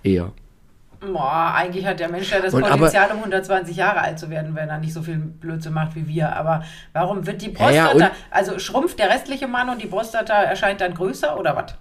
[0.03, 0.33] Eher.
[0.99, 4.29] Boah, eigentlich hat der Mensch ja das Und aber- Potenzial, um 120 Jahre alt zu
[4.29, 6.35] werden, wenn er nicht so viel Blödsinn macht wie wir.
[6.35, 9.87] Aber warum wird die Ja, ja, Prostata, und- also schrumpft der restliche Mann und die
[9.87, 11.75] Prostata erscheint dann größer oder was?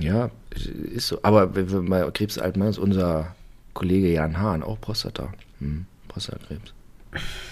[0.00, 0.30] Ja,
[0.94, 1.18] ist so.
[1.22, 3.34] Aber wenn wir mal Krebs alt machen, ist unser
[3.74, 5.28] Kollege Jan Hahn auch Prostata.
[5.58, 6.72] Hm, Prostatakrebs.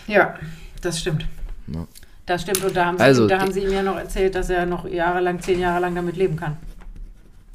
[0.07, 0.35] Ja,
[0.83, 1.27] das stimmt.
[1.67, 1.87] Ja.
[2.27, 4.51] Das stimmt und da haben, sie, Also, da haben sie ihm ja noch erzählt, dass
[4.51, 6.57] er noch jahrelang, zehn Jahre lang damit leben kann.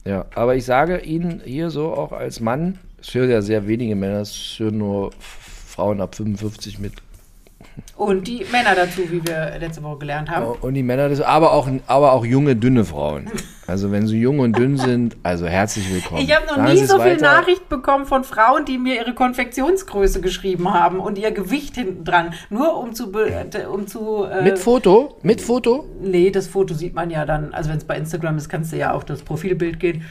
[0.04, 3.96] Ja, aber ich sage Ihnen hier so auch als Mann, es hören ja sehr wenige
[3.96, 6.94] Männer, es hören nur Frauen ab 55 mit.
[7.96, 10.58] Und die Männer dazu, wie wir letzte Woche gelernt haben.
[10.62, 13.30] Und die Männer, das, aber, auch, aber auch junge, dünne Frauen.
[13.68, 16.22] Also wenn sie jung und dünn sind, also herzlich willkommen.
[16.22, 17.22] Ich habe noch Sagen nie so viel weiter.
[17.22, 22.34] Nachricht bekommen von Frauen, die mir ihre Konfektionsgröße geschrieben haben und ihr Gewicht hinten dran,
[22.50, 25.18] nur um zu äh, um zu äh, Mit Foto?
[25.22, 25.86] Mit Foto?
[26.02, 28.78] Nee, das Foto sieht man ja dann, also wenn es bei Instagram ist, kannst du
[28.78, 30.04] ja auf das Profilbild gehen.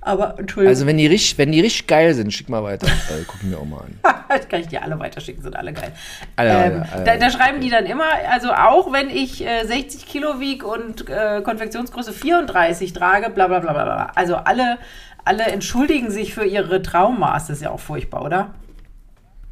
[0.00, 2.86] Aber Entschuldigung, Also wenn die richtig, wenn die richtig geil sind, schick mal weiter.
[3.08, 3.98] Äh, gucken wir auch mal an.
[4.28, 5.92] das kann ich dir alle weiterschicken, sind alle geil.
[6.36, 7.04] Alle, ähm, alle, alle.
[7.04, 11.08] da, da schreiben die dann immer, also auch wenn ich äh, 60 Kilo wiege und
[11.08, 14.12] äh, Konfektionsgröße 34 trage, bla bla bla bla bla.
[14.14, 14.78] Also alle,
[15.24, 18.54] alle entschuldigen sich für ihre Traumaß, das ist ja auch furchtbar, oder?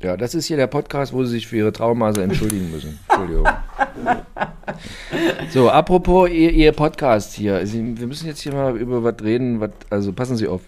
[0.02, 2.98] Ja, das ist hier der Podcast, wo sie sich für ihre Traummaße entschuldigen müssen.
[3.08, 3.48] Entschuldigung.
[5.50, 7.66] So, apropos ihr, ihr Podcast hier.
[7.66, 10.62] Sie, wir müssen jetzt hier mal über was reden, was, also passen Sie auf.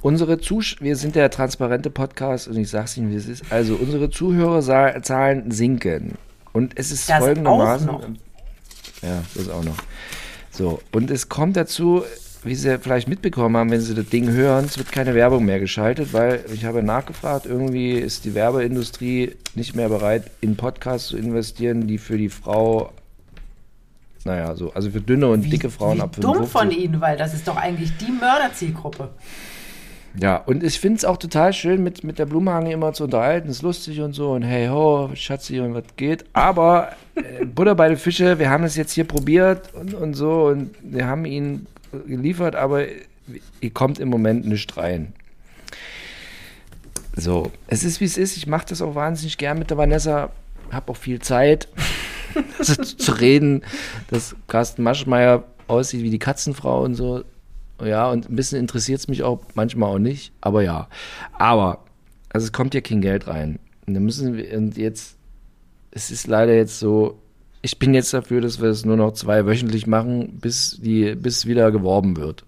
[0.00, 3.44] Unsere Zusch wir sind der transparente Podcast und ich sag's Ihnen, wie es ist.
[3.50, 6.12] Also, unsere Zuhörerzahlen sinken.
[6.52, 7.88] Und es ist Das folgendermaßen.
[7.88, 8.08] auch noch.
[9.02, 9.76] Ja, das auch noch.
[10.50, 12.02] So, und es kommt dazu,
[12.44, 15.60] wie Sie vielleicht mitbekommen haben, wenn Sie das Ding hören, es wird keine Werbung mehr
[15.60, 21.16] geschaltet, weil ich habe nachgefragt, irgendwie ist die Werbeindustrie nicht mehr bereit, in Podcasts zu
[21.16, 22.92] investieren, die für die Frau,
[24.24, 26.52] naja, so, also für dünne und dicke Frauen Wie ab dumm 55.
[26.52, 29.10] von ihnen, weil das ist doch eigentlich die Mörderzielgruppe.
[30.20, 33.48] Ja, und ich finde es auch total schön, mit, mit der Blumenhange immer zu unterhalten.
[33.48, 36.26] Ist lustig und so und hey ho, Schatzi und was geht.
[36.34, 40.48] Aber äh, Butter bei den Fische, wir haben es jetzt hier probiert und, und so
[40.48, 41.66] und wir haben ihn
[42.06, 42.84] geliefert, aber
[43.60, 45.14] ihr kommt im Moment nicht rein.
[47.16, 48.36] so, es ist wie es ist.
[48.36, 50.30] Ich mache das auch wahnsinnig gern mit der Vanessa.
[50.70, 51.68] Habe auch viel Zeit
[52.58, 53.62] also, zu reden,
[54.08, 57.24] dass Carsten Maschmeyer aussieht wie die Katzenfrau und so.
[57.82, 60.32] Ja, und ein bisschen interessiert es mich auch, manchmal auch nicht.
[60.40, 60.88] Aber ja.
[61.38, 61.84] Aber,
[62.32, 63.58] also es kommt ja kein Geld rein.
[63.86, 65.16] Und dann müssen wir, und jetzt,
[65.90, 67.18] es ist leider jetzt so,
[67.62, 71.46] ich bin jetzt dafür, dass wir es nur noch zwei wöchentlich machen, bis die, bis
[71.46, 72.44] wieder geworben wird.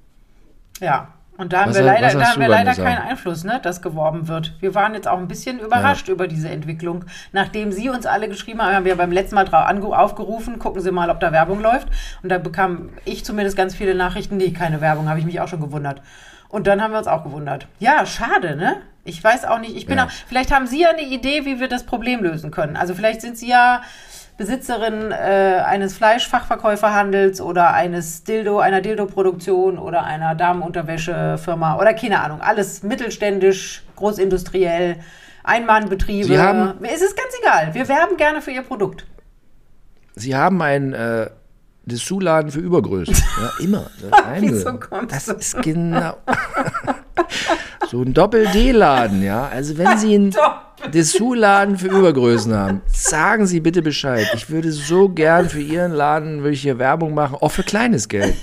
[0.80, 1.14] Ja.
[1.36, 4.28] Und da haben Was wir leider, da haben wir leider keinen Einfluss, ne, dass geworben
[4.28, 4.52] wird.
[4.60, 7.06] Wir waren jetzt auch ein bisschen überrascht über diese Entwicklung.
[7.32, 10.92] Nachdem Sie uns alle geschrieben haben, haben wir beim letzten Mal drauf aufgerufen, gucken Sie
[10.92, 11.88] mal, ob da Werbung läuft.
[12.22, 15.48] Und da bekam ich zumindest ganz viele Nachrichten, nee, keine Werbung, habe ich mich auch
[15.48, 16.02] schon gewundert.
[16.48, 17.66] Und dann haben wir uns auch gewundert.
[17.80, 18.76] Ja, schade, ne?
[19.04, 20.06] Ich weiß auch nicht, ich bin Ja.
[20.06, 22.76] auch, vielleicht haben Sie ja eine Idee, wie wir das Problem lösen können.
[22.76, 23.82] Also vielleicht sind Sie ja
[24.36, 32.40] Besitzerin äh, eines Fleischfachverkäuferhandels oder eines Dildo, einer Dildo-Produktion oder einer Damenunterwäschefirma oder keine Ahnung.
[32.40, 34.96] Alles mittelständisch, großindustriell,
[35.44, 36.26] Einmannbetriebe.
[36.26, 37.74] Sie haben- es ist ganz egal.
[37.74, 39.06] Wir werben gerne für Ihr Produkt.
[40.16, 41.30] Sie haben einen äh,
[41.84, 43.14] Dessous-Laden für Übergrößen.
[43.40, 43.86] Ja, immer.
[44.40, 46.16] Wieso kommst das ist genau.
[47.90, 49.46] so ein Doppel-D-Laden, ja.
[49.48, 50.34] Also wenn Sie einen
[50.92, 54.26] Dessous-Laden für Übergrößen haben, sagen Sie bitte Bescheid.
[54.34, 58.08] Ich würde so gern für Ihren Laden, würde ich hier Werbung machen, auch für kleines
[58.08, 58.36] Geld.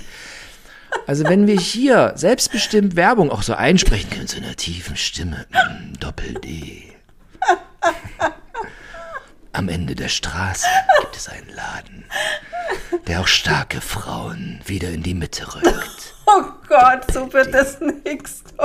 [1.06, 5.98] Also wenn wir hier selbstbestimmt Werbung auch so einsprechen können, so einer tiefen Stimme, mm,
[5.98, 6.92] Doppel-D.
[9.54, 10.66] Am Ende der Straße
[11.00, 12.04] gibt es einen Laden,
[13.06, 15.64] der auch starke Frauen wieder in die Mitte rückt.
[16.24, 18.44] Oh Gott, so wird das nix.
[18.56, 18.62] so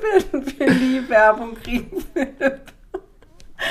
[0.00, 2.72] werden wir nie Werbung kriegen, Philipp.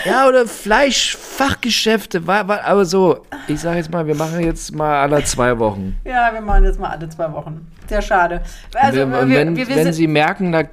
[0.03, 5.57] Ja, oder Fleischfachgeschäfte, aber so, ich sage jetzt mal, wir machen jetzt mal alle zwei
[5.57, 5.95] Wochen.
[6.03, 7.65] Ja, wir machen jetzt mal alle zwei Wochen.
[7.87, 8.43] Sehr schade.
[8.73, 10.63] Also, wir, wir, wenn, wir, wenn Sie merken, da,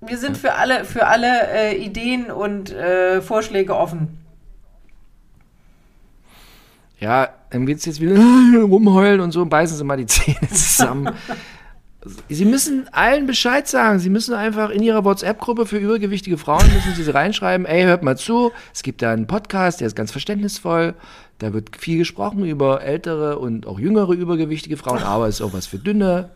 [0.00, 4.18] wir sind für alle, für alle äh, Ideen und äh, Vorschläge offen.
[6.98, 8.16] ja, dann geht's jetzt wieder
[8.62, 11.14] rumheulen und so, beißen Sie mal die Zähne zusammen.
[12.28, 13.98] Sie müssen allen Bescheid sagen.
[13.98, 18.16] Sie müssen einfach in Ihrer WhatsApp-Gruppe für übergewichtige Frauen müssen Sie reinschreiben, ey, hört mal
[18.16, 20.94] zu, es gibt da einen Podcast, der ist ganz verständnisvoll.
[21.38, 25.52] Da wird viel gesprochen über ältere und auch jüngere übergewichtige Frauen, aber es ist auch
[25.52, 26.30] was für dünne.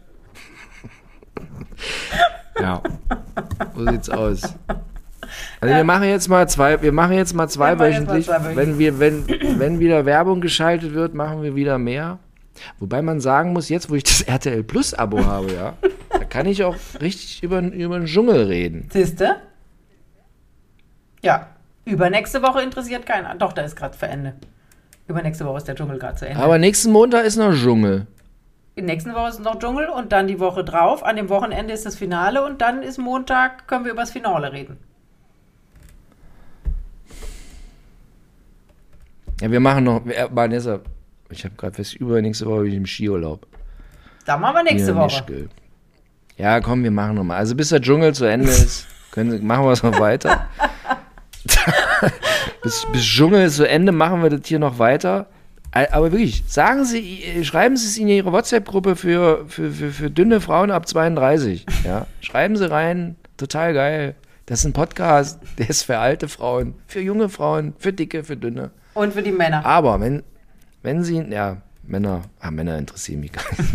[2.60, 2.82] Ja.
[3.76, 4.42] So sieht's aus.
[5.60, 8.14] Also wir machen jetzt mal zwei, wir machen jetzt mal zwei Wir machen jetzt mal
[8.14, 8.26] wöchentlich.
[8.26, 8.56] zwei wöchentlich.
[8.56, 12.18] Wenn wir, wenn, wenn wieder Werbung geschaltet wird, machen wir wieder mehr.
[12.78, 15.74] Wobei man sagen muss, jetzt wo ich das RTL Plus Abo habe, ja,
[16.10, 18.88] da kann ich auch richtig über, über den Dschungel reden.
[18.92, 19.36] Siehste?
[21.22, 21.48] Ja.
[21.84, 23.34] Übernächste Woche interessiert keiner.
[23.34, 24.34] Doch, da ist gerade zu Ende.
[25.08, 26.40] Übernächste Woche ist der Dschungel gerade zu Ende.
[26.42, 28.06] Aber nächsten Montag ist noch Dschungel.
[28.76, 31.04] In der nächsten Woche ist noch Dschungel und dann die Woche drauf.
[31.04, 34.52] An dem Wochenende ist das Finale und dann ist Montag, können wir über das Finale
[34.52, 34.78] reden.
[39.40, 40.80] Ja, wir machen noch, Vanessa,
[41.30, 43.46] ich habe gerade fest, übernächste Woche bin ich im Skiurlaub.
[44.26, 45.06] Da machen wir nächste Woche.
[45.06, 45.48] Mischgl.
[46.36, 47.36] Ja, komm, wir machen noch mal.
[47.36, 50.46] Also bis der Dschungel zu Ende ist, können, machen wir es noch weiter.
[52.62, 55.26] bis, bis Dschungel zu Ende machen wir das hier noch weiter.
[55.72, 60.10] Aber wirklich, sagen Sie, äh, schreiben Sie es in Ihre WhatsApp-Gruppe für, für, für, für
[60.10, 61.64] dünne Frauen ab 32.
[61.84, 62.06] Ja?
[62.20, 64.14] Schreiben Sie rein, total geil.
[64.46, 68.36] Das ist ein Podcast, der ist für alte Frauen, für junge Frauen, für dicke, für
[68.36, 68.72] dünne.
[68.94, 69.64] Und für die Männer.
[69.64, 70.24] Aber wenn,
[70.82, 73.70] wenn sie, ja, Männer, ah, Männer interessieren mich gar nicht.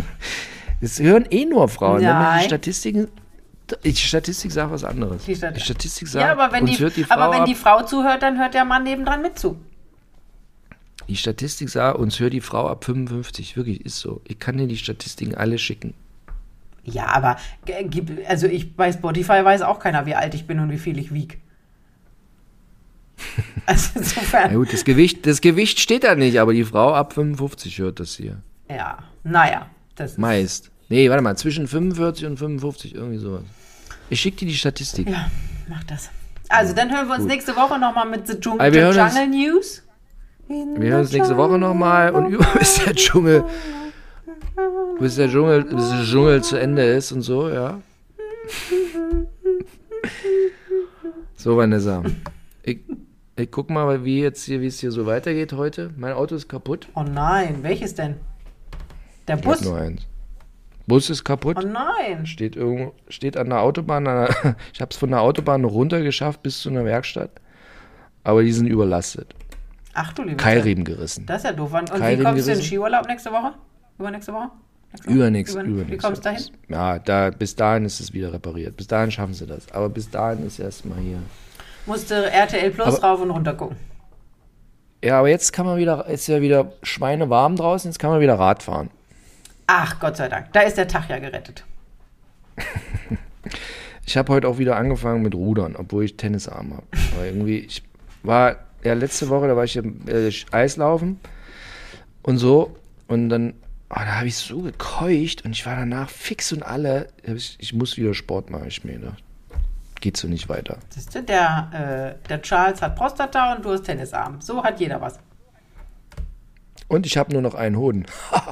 [0.78, 2.02] Es hören eh nur Frauen.
[2.02, 2.38] Wenn man Nein.
[2.40, 3.08] die Statistiken,
[3.82, 5.24] die Statistik sagt was anderes.
[5.24, 7.82] Die Stat- Statistik sagt, ja, aber wenn, die, die Frau aber wenn ab, die Frau
[7.82, 9.58] zuhört, dann hört der Mann nebendran mit zu.
[11.08, 13.56] Die Statistik sagt, uns hört die Frau ab 55.
[13.56, 14.20] Wirklich, ist so.
[14.26, 15.94] Ich kann dir die Statistiken alle schicken.
[16.84, 20.70] Ja, aber gib- also ich bei Spotify weiß auch keiner, wie alt ich bin und
[20.70, 21.38] wie viel ich wieg.
[23.66, 27.14] Also Na insofern, gut, das Gewicht, das Gewicht steht da nicht, aber die Frau ab
[27.14, 28.40] 55 hört das hier.
[28.70, 30.70] ja, naja, das ist, Meist.
[30.88, 33.42] Nee, warte mal, zwischen 45 und 55, irgendwie sowas.
[34.08, 35.08] Ich schicke dir die Statistik.
[35.08, 35.28] ja,
[35.68, 36.10] mach das.
[36.48, 37.30] Also dann hören wir uns Gut.
[37.32, 38.34] nächste Woche nochmal mit The
[38.80, 39.82] hören uns- Jungle News.
[40.48, 43.44] Wir hören uns nächste Woche nochmal und über bis der Dschungel,
[44.98, 47.80] bis der Dschungel, bis der Dschungel zu Ende ist und so, ja.
[51.38, 52.02] So, Vanessa.
[52.64, 52.80] Ich,
[53.36, 55.92] ich guck mal, wie jetzt hier, wie es hier so weitergeht heute.
[55.96, 56.88] Mein Auto ist kaputt.
[56.96, 58.16] Oh nein, welches denn?
[59.28, 59.60] Der Bus?
[59.60, 60.06] nur eins.
[60.88, 61.58] Bus ist kaputt.
[61.60, 62.26] Oh nein.
[62.26, 64.08] Steht irgendwo, steht an der Autobahn.
[64.08, 67.30] An der, ich habe es von der Autobahn noch runtergeschafft bis zu einer Werkstatt.
[68.24, 69.34] Aber die sind überlastet.
[69.98, 70.44] Ach du liebe Zeit.
[70.54, 71.24] Keilriemen gerissen.
[71.26, 71.72] Das ist ja doof.
[71.72, 72.62] Und und wie Keilriemen kommst du in den gerissen.
[72.68, 73.52] Skiurlaub nächste Woche?
[73.98, 74.50] Übernächste Woche?
[75.06, 75.92] Übernächst, Über- übernächst.
[75.92, 76.44] Wie kommst du dahin?
[76.68, 78.76] Ja, da, bis dahin ist es wieder repariert.
[78.76, 79.70] Bis dahin schaffen sie das.
[79.72, 81.18] Aber bis dahin ist erstmal hier.
[81.86, 83.76] Musste RTL Plus Aber- rauf und runter gucken.
[85.04, 88.38] Ja, aber jetzt kann man wieder, ist ja wieder schweinewarm draußen, jetzt kann man wieder
[88.38, 88.90] Rad fahren.
[89.66, 90.52] Ach, Gott sei Dank.
[90.52, 91.64] Da ist der Tag ja gerettet.
[94.08, 96.84] Ich habe heute auch wieder angefangen mit Rudern, obwohl ich Tennisarm habe.
[97.16, 97.82] Aber irgendwie, ich
[98.22, 98.54] war,
[98.86, 101.20] ja, letzte Woche, da war ich im äh, Eislaufen
[102.22, 102.76] und so.
[103.08, 103.54] Und dann,
[103.90, 107.08] oh, da habe ich so gekeucht und ich war danach fix und alle.
[107.22, 109.22] Ich, ich muss wieder Sport machen, ich mir gedacht.
[110.00, 110.78] Geht so nicht weiter.
[110.90, 114.40] Siehst du, der, äh, der Charles hat Prostata und du hast Tennisarm.
[114.40, 115.18] So hat jeder was.
[116.88, 118.06] Und ich habe nur noch einen Hoden.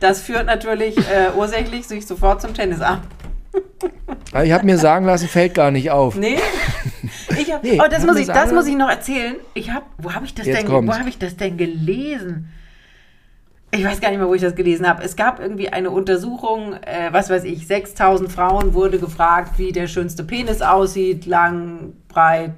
[0.00, 3.00] Das führt natürlich äh, ursächlich sich sofort zum Tennisarm.
[4.32, 6.16] Aber ich habe mir sagen lassen, fällt gar nicht auf.
[6.16, 6.38] Nee.
[7.52, 9.36] Hab, Nee, oh, das, muss ich, das muss ich noch erzählen.
[9.54, 10.92] Ich hab, wo habe ich das Jetzt denn, kommt's.
[10.92, 12.52] wo habe ich das denn gelesen?
[13.74, 15.02] Ich weiß gar nicht mehr, wo ich das gelesen habe.
[15.02, 19.86] Es gab irgendwie eine Untersuchung, äh, was weiß ich, 6000 Frauen wurde gefragt, wie der
[19.86, 22.52] schönste Penis aussieht, lang, breit.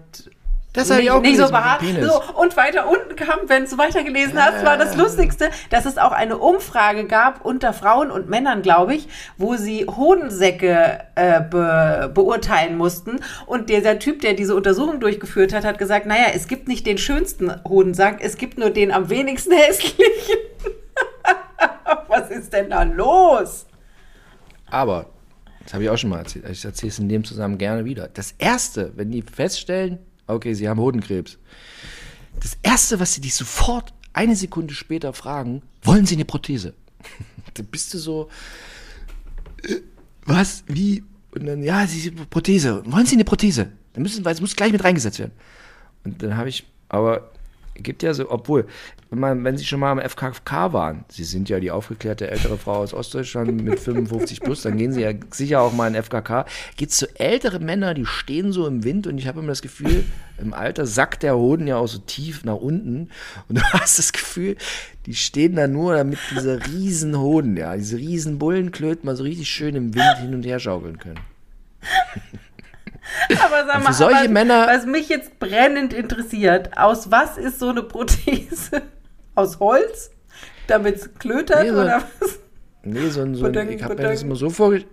[0.75, 1.81] Das habe ich nicht, auch nicht so gelesen behaart.
[1.81, 2.05] Penis.
[2.05, 6.11] So, und weiter unten kam, wenn du weitergelesen hast, war das Lustigste, dass es auch
[6.11, 9.09] eine Umfrage gab unter Frauen und Männern, glaube ich,
[9.39, 13.21] wo sie Hodensäcke äh, be beurteilen mussten.
[13.47, 16.99] Und dieser Typ, der diese Untersuchung durchgeführt hat, hat gesagt, naja, es gibt nicht den
[16.99, 20.05] schönsten Hodensack, es gibt nur den am wenigsten hässlichen.
[22.09, 23.67] Was ist denn da los?
[24.67, 25.07] Aber,
[25.63, 28.09] das habe ich auch schon mal erzählt, ich erzähle es in dem Zusammenhang gerne wieder.
[28.09, 31.39] Das Erste, wenn die feststellen, okay, sie haben Hodenkrebs,
[32.41, 36.75] das Erste, was sie dich sofort eine Sekunde später fragen, wollen sie eine Prothese?
[37.55, 38.29] da bist du so,
[39.63, 39.77] äh,
[40.25, 41.05] was, wie?
[41.35, 43.73] Und dann, ja, sie, Prothese, wollen sie eine Prothese?
[43.93, 45.33] Dann müssen, weil es muss gleich mit reingesetzt werden.
[46.05, 47.31] Und dann habe ich, aber
[47.75, 48.67] gibt ja so, obwohl,
[49.11, 52.57] wenn, man, wenn Sie schon mal am FKK waren, Sie sind ja die aufgeklärte ältere
[52.57, 56.47] Frau aus Ostdeutschland mit 55 plus, dann gehen Sie ja sicher auch mal in FKK.
[56.77, 59.63] Gibt es so ältere Männer, die stehen so im Wind und ich habe immer das
[59.63, 60.05] Gefühl,
[60.39, 63.09] im Alter sackt der Hoden ja auch so tief nach unten
[63.49, 64.57] und du hast das Gefühl,
[65.07, 69.49] die stehen da nur, damit diese riesen Hoden, ja, diese riesen Bullenklöten mal so richtig
[69.49, 71.21] schön im Wind hin und her schaukeln können.
[73.45, 77.59] Aber sag mal, für solche was, Männer- was mich jetzt brennend interessiert, aus was ist
[77.59, 78.83] so eine Prothese?
[79.35, 80.11] Aus Holz?
[80.67, 82.39] Damit es klötert Nee, so- oder was?
[82.83, 84.93] Nee, so ein, so ein ich habe mir das immer so vorgestellt.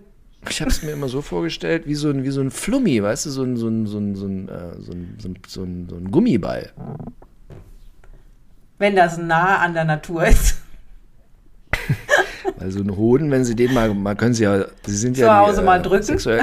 [0.50, 3.26] Ich habe es mir immer so vorgestellt, wie so ein, wie so ein Flummi, weißt
[3.26, 5.62] du, so ein, so ein, so ein, so ein, äh, so ein, so ein, so
[5.62, 6.72] ein, so ein Gummiball.
[8.78, 10.56] Wenn das nah an der Natur ist.
[12.56, 15.22] Weil so ein Hoden, wenn sie den mal, mal können sie ja, sie sind Zu
[15.22, 16.02] ja die, Hause mal drücken.
[16.02, 16.42] Sexuell,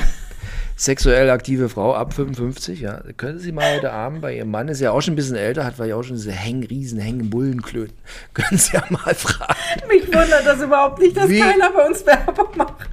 [0.80, 3.02] sexuell aktive Frau ab 55, ja.
[3.18, 5.66] Können Sie mal heute Abend bei Ihrem Mann, ist ja auch schon ein bisschen älter,
[5.66, 7.98] hat weil ja auch schon diese Hängen, riesen Hängen, Bullenklöten.
[8.34, 9.54] Können Sie ja mal fragen.
[9.90, 12.90] Mich wundert das überhaupt nicht, dass Wie- keiner bei uns Werbung macht.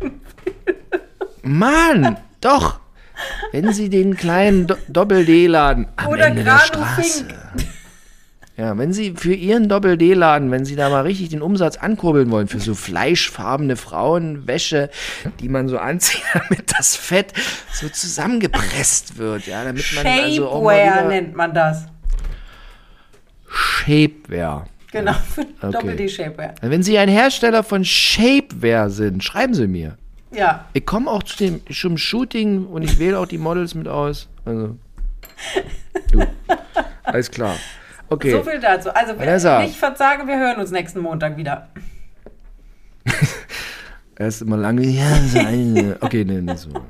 [1.42, 2.80] Mann, doch!
[3.52, 7.02] Wenn Sie den kleinen Do Doppel-D-Laden am Oder Ende der Straße.
[7.24, 7.34] Fink.
[8.56, 12.48] Ja, wenn Sie für Ihren Doppel-D-Laden, wenn Sie da mal richtig den Umsatz ankurbeln wollen,
[12.48, 14.88] für so fleischfarbene Frauenwäsche,
[15.40, 17.34] die man so anzieht, damit das Fett
[17.72, 21.84] so zusammengepresst wird, ja, damit man also auch mal nennt man das.
[23.48, 24.66] Shapewear.
[24.90, 25.14] Genau,
[25.60, 25.72] Okay.
[25.72, 26.54] Doppel-D-Shapewear.
[26.62, 29.98] Wenn Sie ein Hersteller von Shapewear sind, schreiben Sie mir.
[30.32, 30.64] Ja.
[30.72, 34.28] Ich komme auch zu dem zum Shooting und ich wähle auch die Models mit aus.
[34.46, 34.76] Also,
[36.12, 36.26] du.
[37.04, 37.56] Alles klar.
[38.08, 38.30] Okay.
[38.30, 38.90] So viel dazu.
[38.94, 39.60] Also Vanessa.
[39.60, 41.68] nicht verzagen, wir hören uns nächsten Montag wieder.
[44.18, 44.82] Erst immer lange.
[44.86, 45.06] Ja.
[46.00, 46.70] Okay, nee, nicht so.
[46.70, 46.80] Ja.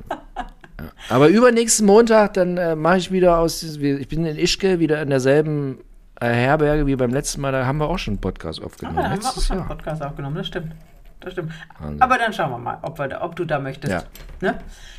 [1.08, 3.62] Aber übernächsten Montag, dann äh, mache ich wieder aus.
[3.62, 5.78] Ich bin in Ischke wieder in derselben
[6.20, 7.52] äh, Herberge wie beim letzten Mal.
[7.52, 8.96] Da haben wir auch schon einen Podcast Ah, aufgenommen.
[8.96, 9.66] da haben wir auch schon einen.
[9.68, 10.72] Podcast aufgenommen, das stimmt.
[11.20, 11.52] Das stimmt.
[11.80, 12.02] Wahnsinn.
[12.02, 13.92] Aber dann schauen wir mal, ob, wir da, ob du da möchtest.
[13.92, 14.02] Ja.
[14.40, 14.58] Ne?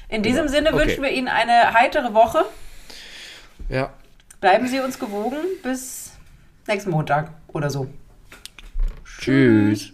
[0.09, 0.79] In diesem Sinne Okay.
[0.85, 2.43] wünschen wir Ihnen eine heitere Woche.
[3.69, 3.91] Ja.
[4.41, 6.06] Bleiben Sie uns gewogen bis
[6.67, 7.87] nächsten Montag oder so.
[9.19, 9.93] Tschüss.